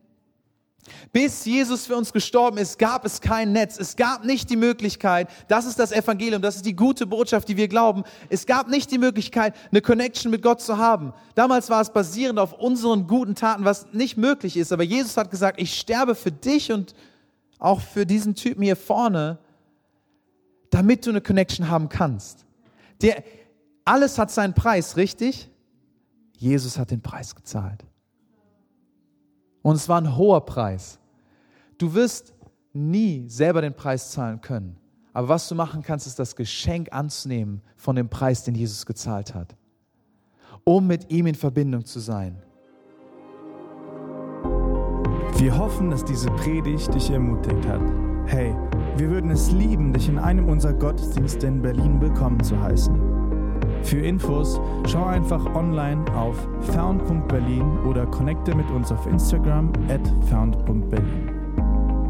Bis 1.11 1.45
Jesus 1.45 1.87
für 1.87 1.95
uns 1.95 2.13
gestorben 2.13 2.57
ist, 2.57 2.77
gab 2.77 3.05
es 3.05 3.21
kein 3.21 3.51
Netz. 3.53 3.79
Es 3.79 3.95
gab 3.95 4.23
nicht 4.23 4.49
die 4.49 4.55
Möglichkeit, 4.55 5.29
das 5.47 5.65
ist 5.65 5.79
das 5.79 5.91
Evangelium, 5.91 6.41
das 6.41 6.57
ist 6.57 6.65
die 6.65 6.75
gute 6.75 7.07
Botschaft, 7.07 7.47
die 7.47 7.57
wir 7.57 7.67
glauben. 7.67 8.03
Es 8.29 8.45
gab 8.45 8.67
nicht 8.67 8.91
die 8.91 8.97
Möglichkeit, 8.97 9.55
eine 9.71 9.81
Connection 9.81 10.29
mit 10.29 10.41
Gott 10.41 10.61
zu 10.61 10.77
haben. 10.77 11.13
Damals 11.33 11.69
war 11.69 11.81
es 11.81 11.91
basierend 11.91 12.37
auf 12.37 12.53
unseren 12.53 13.07
guten 13.07 13.33
Taten, 13.33 13.65
was 13.65 13.87
nicht 13.93 14.17
möglich 14.17 14.57
ist. 14.57 14.71
Aber 14.71 14.83
Jesus 14.83 15.17
hat 15.17 15.31
gesagt, 15.31 15.59
ich 15.59 15.79
sterbe 15.79 16.13
für 16.15 16.31
dich 16.31 16.71
und 16.71 16.93
auch 17.57 17.81
für 17.81 18.05
diesen 18.05 18.35
Typen 18.35 18.61
hier 18.61 18.75
vorne, 18.75 19.39
damit 20.69 21.05
du 21.05 21.11
eine 21.11 21.21
Connection 21.21 21.69
haben 21.69 21.89
kannst. 21.89 22.45
Der, 23.01 23.23
alles 23.85 24.17
hat 24.17 24.31
seinen 24.31 24.53
Preis, 24.53 24.97
richtig? 24.97 25.49
Jesus 26.37 26.77
hat 26.77 26.91
den 26.91 27.01
Preis 27.01 27.35
gezahlt. 27.35 27.85
Und 29.61 29.75
es 29.75 29.87
war 29.87 30.01
ein 30.01 30.17
hoher 30.17 30.45
Preis. 30.45 30.99
Du 31.77 31.93
wirst 31.93 32.33
nie 32.73 33.25
selber 33.29 33.61
den 33.61 33.73
Preis 33.73 34.11
zahlen 34.11 34.41
können. 34.41 34.77
Aber 35.13 35.29
was 35.29 35.47
du 35.47 35.55
machen 35.55 35.81
kannst, 35.81 36.07
ist 36.07 36.19
das 36.19 36.35
Geschenk 36.35 36.91
anzunehmen 36.91 37.61
von 37.77 37.95
dem 37.95 38.09
Preis, 38.09 38.43
den 38.43 38.53
Jesus 38.53 38.85
gezahlt 38.85 39.33
hat, 39.33 39.55
um 40.65 40.85
mit 40.87 41.09
ihm 41.09 41.27
in 41.27 41.35
Verbindung 41.35 41.85
zu 41.85 41.99
sein. 41.99 42.41
Wir 45.37 45.57
hoffen, 45.57 45.89
dass 45.89 46.03
diese 46.03 46.29
Predigt 46.31 46.93
dich 46.93 47.09
ermutigt 47.11 47.65
hat. 47.65 47.81
Hey, 48.25 48.53
wir 48.97 49.09
würden 49.09 49.31
es 49.31 49.51
lieben, 49.51 49.93
dich 49.93 50.09
in 50.09 50.17
einem 50.17 50.49
unserer 50.49 50.73
Gottesdienste 50.73 51.47
in 51.47 51.61
Berlin 51.61 52.01
willkommen 52.01 52.43
zu 52.43 52.59
heißen. 52.59 53.24
Für 53.85 53.99
Infos 53.99 54.59
schau 54.87 55.05
einfach 55.05 55.45
online 55.53 56.03
auf 56.15 56.35
found.berlin 56.73 57.77
oder 57.87 58.07
connecte 58.07 58.55
mit 58.55 58.69
uns 58.71 58.91
auf 58.91 59.05
Instagram 59.05 59.71
at 59.89 60.01
found.berlin. 60.27 61.29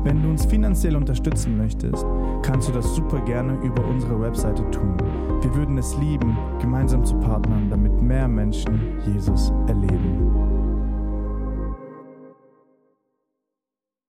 Wenn 0.05 0.23
du 0.23 0.29
uns 0.29 0.45
finanziell 0.45 0.95
unterstützen 0.95 1.57
möchtest, 1.57 2.05
kannst 2.43 2.69
du 2.69 2.71
das 2.71 2.95
super 2.95 3.19
gerne 3.25 3.57
über 3.61 3.85
unsere 3.85 4.21
Webseite 4.21 4.63
tun. 4.71 4.95
Wir 5.41 5.53
würden 5.53 5.77
es 5.77 5.97
lieben, 5.97 6.37
gemeinsam 6.61 7.03
zu 7.03 7.15
partnern, 7.15 7.69
damit 7.69 8.01
mehr 8.01 8.29
Menschen 8.29 8.79
Jesus 9.05 9.51
erleben. 9.67 10.34